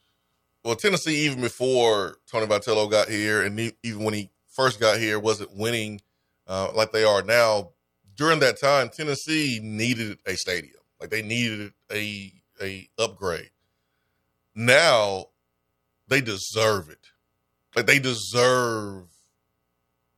[0.66, 5.20] well, Tennessee, even before Tony Vitello got here, and even when he first got here,
[5.20, 6.02] wasn't winning
[6.48, 7.72] uh, like they are now.
[8.16, 10.80] During that time, Tennessee needed a stadium.
[11.00, 12.32] Like they needed a
[12.62, 13.52] a upgrade.
[14.56, 15.26] Now
[16.08, 17.08] they deserve it.
[17.76, 19.08] Like they deserve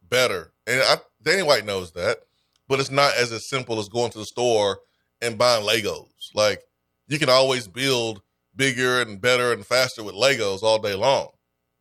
[0.07, 0.53] better.
[0.67, 2.19] And I, Danny White knows that,
[2.67, 4.79] but it's not as as simple as going to the store
[5.21, 6.35] and buying Legos.
[6.35, 6.61] Like
[7.07, 8.21] you can always build
[8.55, 11.29] bigger and better and faster with Legos all day long.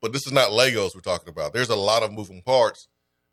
[0.07, 1.52] But this is not Legos we're talking about.
[1.52, 2.86] There's a lot of moving parts,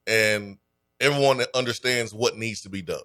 [0.07, 0.57] and
[0.99, 3.03] everyone understands what needs to be done.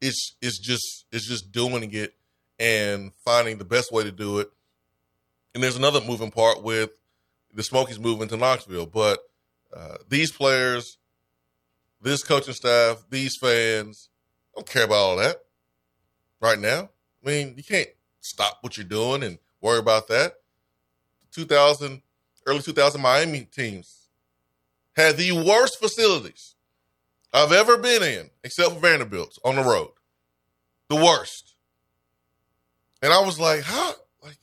[0.00, 2.14] It's it's just it's just doing it
[2.58, 4.50] and finding the best way to do it.
[5.54, 6.92] And there's another moving part with
[7.52, 9.18] the Smokies moving to Knoxville, but
[9.76, 10.96] uh, these players,
[12.00, 14.08] this coaching staff, these fans
[14.54, 15.36] don't care about all that
[16.40, 16.88] right now.
[17.22, 17.90] I mean, you can't
[18.22, 20.36] stop what you're doing and worry about that.
[21.32, 22.00] 2000,
[22.46, 24.08] early 2000 Miami teams
[24.96, 26.54] had the worst facilities
[27.32, 29.92] I've ever been in, except for Vanderbilt's on the road.
[30.88, 31.54] The worst.
[33.02, 33.94] And I was like, how?
[34.22, 34.38] Like,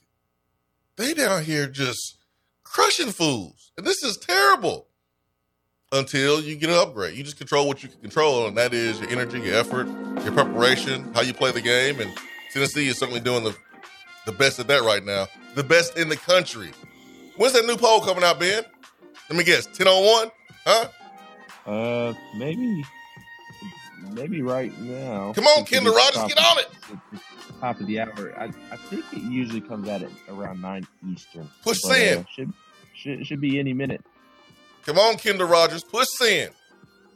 [0.95, 2.18] they down here just
[2.64, 3.72] crushing fools.
[3.78, 4.88] And this is terrible
[5.91, 7.18] until you get an upgrade.
[7.18, 9.88] You just control what you can control, and that is your energy, your effort,
[10.24, 12.00] your preparation, how you play the game.
[12.00, 12.12] And
[12.52, 13.56] Tennessee is certainly doing the
[14.28, 15.28] the best at that right now.
[15.56, 16.72] The best in the country.
[17.38, 18.63] When's that new poll coming out, Ben?
[19.29, 19.67] Let me guess.
[19.67, 20.31] 10 on 1?
[20.65, 20.88] Huh?
[21.71, 22.83] Uh, maybe.
[24.11, 25.33] Maybe right now.
[25.33, 26.69] Come on, Kendall Rogers, get on it.
[27.59, 28.33] Top of the hour.
[28.38, 31.49] I, I think it usually comes out at around 9 Eastern.
[31.63, 32.19] Push but, send.
[32.19, 32.53] Uh, should,
[32.93, 34.03] should, should be any minute.
[34.85, 35.83] Come on, Kendall Rogers.
[35.83, 36.51] Push send.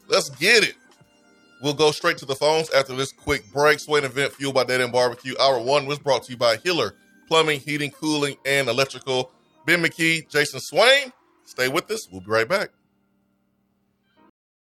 [0.08, 0.76] Let's get it.
[1.64, 3.80] We'll go straight to the phones after this quick break.
[3.80, 5.36] Swain event fueled by Dead End Barbecue.
[5.40, 6.96] Hour one was brought to you by Hiller
[7.28, 9.32] Plumbing, Heating, Cooling, and Electrical.
[9.72, 11.14] Ben McKee, Jason Swain.
[11.46, 12.06] Stay with us.
[12.12, 12.72] We'll be right back.